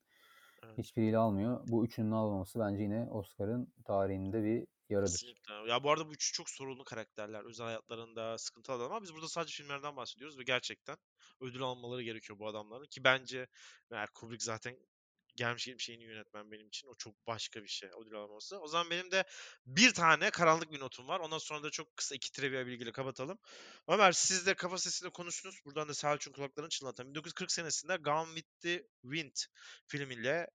[0.78, 1.62] Hiçbiriyle almıyor.
[1.68, 5.12] Bu üçünün almaması bence yine Oscar'ın tarihinde bir yaradır.
[5.12, 5.54] Kesinlikle.
[5.54, 7.46] Ya bu arada bu üçü çok sorunlu karakterler.
[7.46, 10.98] Özel hayatlarında sıkıntılı adam ama biz burada sadece filmlerden bahsediyoruz ve gerçekten
[11.42, 13.48] ödül almaları gerekiyor bu adamların ki bence
[13.92, 14.78] eğer Kubrick zaten
[15.36, 16.88] gelmiş geçmiş en iyi yönetmen benim için.
[16.88, 18.60] O çok başka bir şey ödül alması.
[18.60, 19.24] O zaman benim de
[19.66, 21.20] bir tane karanlık bir notum var.
[21.20, 23.38] Ondan sonra da çok kısa iki trivia bilgiyle kapatalım.
[23.88, 25.62] Ömer siz de kafa sesinde konuştunuz.
[25.66, 27.10] Buradan da Selçuk'un kulaklarını çınlatan.
[27.10, 29.36] 1940 senesinde Gone with the Wind
[29.88, 30.48] filmiyle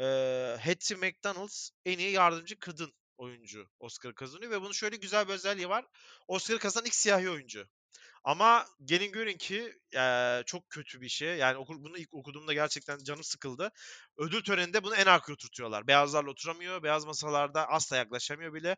[0.00, 5.32] eee Hattie McDonald's en iyi yardımcı kadın oyuncu Oscar kazanıyor ve bunun şöyle güzel bir
[5.32, 5.84] özelliği var.
[6.28, 7.68] Oscar kazanan ilk siyahi oyuncu.
[8.24, 11.36] Ama gelin görün ki eee, çok kötü bir şey.
[11.38, 13.72] Yani oku- bunu ilk okuduğumda gerçekten canım sıkıldı.
[14.18, 15.86] Ödül töreninde bunu en arkaya oturtuyorlar.
[15.86, 16.82] Beyazlarla oturamıyor.
[16.82, 18.76] Beyaz masalarda asla yaklaşamıyor bile.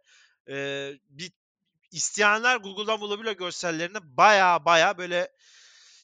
[0.49, 1.33] Eee, bir
[1.93, 3.99] isteyenler Google'dan bulabiliyor görsellerini.
[4.03, 5.29] Baya baya böyle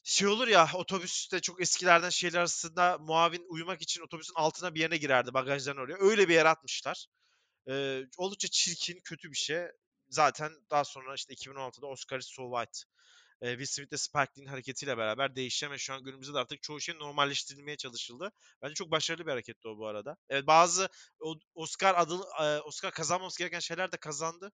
[0.07, 4.97] şey olur ya otobüste çok eskilerden şeyler arasında muavin uyumak için otobüsün altına bir yerine
[4.97, 5.97] girerdi bagajdan oraya.
[5.99, 7.07] Öyle bir yer atmışlar.
[7.69, 9.67] Ee, oldukça çirkin, kötü bir şey.
[10.09, 12.79] Zaten daha sonra işte 2016'da Oscar is So White.
[13.41, 16.81] Ee, Will Smith'le Spike Lee'nin hareketiyle beraber değişen ve şu an günümüzde de artık çoğu
[16.81, 18.31] şey normalleştirilmeye çalışıldı.
[18.61, 20.17] Bence çok başarılı bir hareketti o bu arada.
[20.29, 20.89] Evet bazı
[21.55, 24.51] Oscar adı e, Oscar kazanmaması gereken şeyler de kazandı.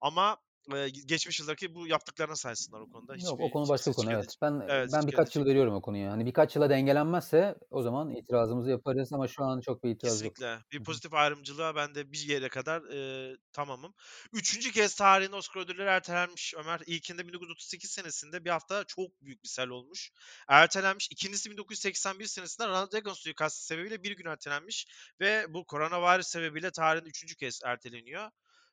[0.00, 0.38] Ama
[0.74, 3.12] e, geçmiş yıldaki bu yaptıklarına saysınlar o konuda.
[3.12, 4.34] Yok Hiçbir, o konu başka bir konu evet.
[4.42, 6.12] Ben Evet, ben birkaç yıl veriyorum o konuya.
[6.12, 10.36] Hani birkaç yıla dengelenmezse o zaman itirazımızı yaparız ama şu an çok bir itiraz yok.
[10.36, 10.64] Kesinlikle.
[10.72, 10.84] Bir Hı hı.
[10.84, 13.94] pozitif ayrımcılığa ben de bir yere kadar e, tamamım.
[14.32, 16.80] Üçüncü kez tarihinde Oscar ödülleri ertelenmiş Ömer.
[16.86, 20.10] İlkinde 1938 senesinde bir hafta çok büyük bir sel olmuş.
[20.48, 21.08] Ertelenmiş.
[21.10, 24.86] İkincisi 1981 senesinde Ronald Reagan suikastı sebebiyle bir gün ertelenmiş.
[25.20, 28.30] Ve bu koronavirüs sebebiyle tarihin üçüncü kez erteleniyor.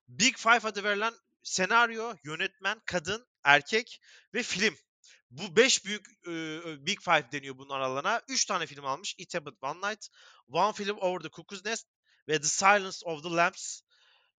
[0.07, 1.13] Big Five adı verilen
[1.43, 3.99] senaryo, yönetmen, kadın, erkek
[4.33, 4.75] ve film.
[5.31, 6.31] Bu beş büyük e,
[6.85, 8.21] Big Five deniyor bunun aralığına.
[8.27, 9.15] Üç tane film almış.
[9.17, 10.07] It Happened One Night,
[10.47, 11.87] One Film Over the Cuckoo's Nest
[12.27, 13.81] ve The Silence of the Lambs.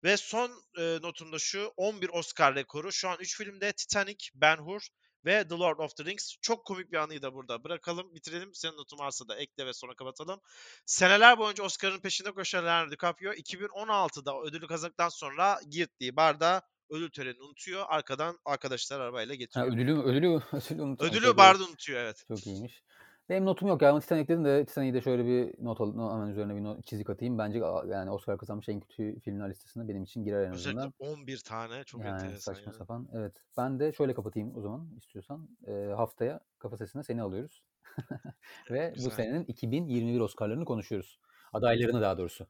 [0.03, 2.91] Ve son e, notumda şu 11 Oscar rekoru.
[2.91, 4.87] Şu an 3 filmde Titanic, Ben Hur
[5.25, 6.35] ve The Lord of the Rings.
[6.41, 8.15] Çok komik bir anıyı da burada bırakalım.
[8.15, 8.53] Bitirelim.
[8.53, 10.41] Senin notun varsa da ekle ve sonra kapatalım.
[10.85, 16.61] Seneler boyunca Oscar'ın peşinde koşan Leonardo DiCaprio 2016'da ödülü kazandıktan sonra gittiği barda
[16.93, 17.85] ödül törenini unutuyor.
[17.87, 19.67] Arkadan arkadaşlar arabayla Ha, getiriyor.
[19.73, 20.95] ödülü ödülü ödülü.
[20.99, 21.37] Ödülü Çok iyi.
[21.37, 22.25] barda unutuyor evet.
[22.27, 22.83] Çok iyiymiş.
[23.29, 26.13] Benim notum yok ya ama Titanic dedim de Titanic'i de şöyle bir not al, no-
[26.15, 27.37] hemen üzerine bir not, çizik atayım.
[27.37, 30.93] Bence yani Oscar kazanmış en kötü filmler listesine benim için girer en Özellikle azından.
[30.99, 32.77] 11 tane çok Yani enteresan saçma yani.
[32.77, 33.09] sapan.
[33.13, 33.33] Evet.
[33.57, 35.49] Ben de şöyle kapatayım o zaman istiyorsan.
[35.67, 37.63] Ee, haftaya kafa sesine seni alıyoruz.
[38.71, 39.11] Ve bu Güzel.
[39.11, 41.19] senenin 2021 Oscar'larını konuşuyoruz.
[41.53, 42.47] Adaylarını daha doğrusu.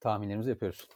[0.00, 0.88] Tahminlerimizi yapıyoruz.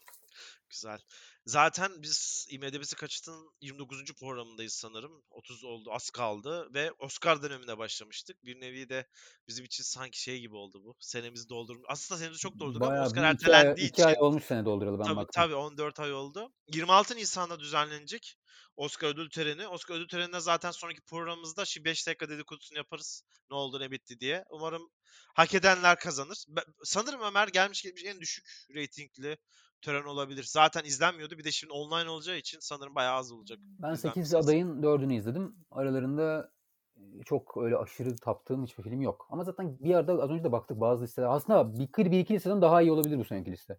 [0.70, 0.98] Güzel.
[1.46, 4.14] Zaten biz IMDb'si kaçtın 29.
[4.14, 5.22] programındayız sanırım.
[5.30, 8.44] 30 oldu az kaldı ve Oscar dönemine başlamıştık.
[8.44, 9.06] Bir nevi de
[9.48, 10.96] bizim için sanki şey gibi oldu bu.
[11.00, 11.84] Senemizi doldurmuş.
[11.88, 14.20] Aslında senemizi çok doldurduk ama Bayağı Oscar bir iki ay, ertelendiği ay için.
[14.20, 15.42] olmuş sene dolduralı ben Tabii baktım.
[15.42, 16.52] tabii 14 ay oldu.
[16.68, 18.36] 26 Nisan'da düzenlenecek
[18.76, 19.68] Oscar ödül töreni.
[19.68, 23.22] Oscar ödül töreninde zaten sonraki programımızda şimdi 5 dakika dedikodusunu yaparız.
[23.50, 24.44] Ne oldu ne bitti diye.
[24.50, 24.90] Umarım
[25.34, 26.44] hak edenler kazanır.
[26.48, 29.38] Ben- sanırım Ömer gelmiş geçmiş en düşük reytingli
[29.82, 30.44] tören olabilir.
[30.44, 31.38] Zaten izlenmiyordu.
[31.38, 33.58] Bir de şimdi online olacağı için sanırım bayağı az olacak.
[33.62, 34.38] Ben izlenme 8 sayısı.
[34.38, 35.56] adayın 4'ünü izledim.
[35.70, 36.52] Aralarında
[36.96, 39.26] e, çok öyle aşırı taptığım hiçbir film yok.
[39.30, 41.28] Ama zaten bir arada az önce de baktık bazı listeler.
[41.28, 43.78] Aslında bir, bir iki listeden daha iyi olabilir bu seneki liste.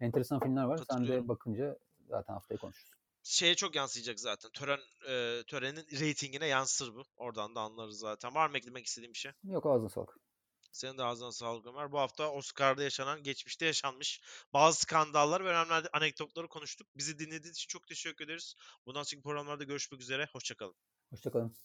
[0.00, 0.80] Enteresan filmler var.
[0.90, 1.78] Sen de bakınca
[2.08, 2.90] zaten haftaya konuşuruz.
[3.22, 4.50] Şeye çok yansıyacak zaten.
[4.50, 7.02] Tören e, törenin reytingine yansır bu.
[7.16, 8.34] Oradan da anlarız zaten.
[8.34, 9.32] Var mı eklemek istediğim bir şey?
[9.44, 10.18] Yok ağzına sağlık.
[10.74, 11.92] Senin de ağzına sağlık Ömer.
[11.92, 14.20] Bu hafta Oscar'da yaşanan, geçmişte yaşanmış
[14.52, 16.88] bazı skandallar ve önemli anekdotları konuştuk.
[16.96, 18.54] Bizi dinlediğiniz için çok teşekkür ederiz.
[18.86, 20.28] Bundan sonraki programlarda görüşmek üzere.
[20.32, 20.74] Hoşçakalın.
[21.10, 21.56] Hoşçakalın.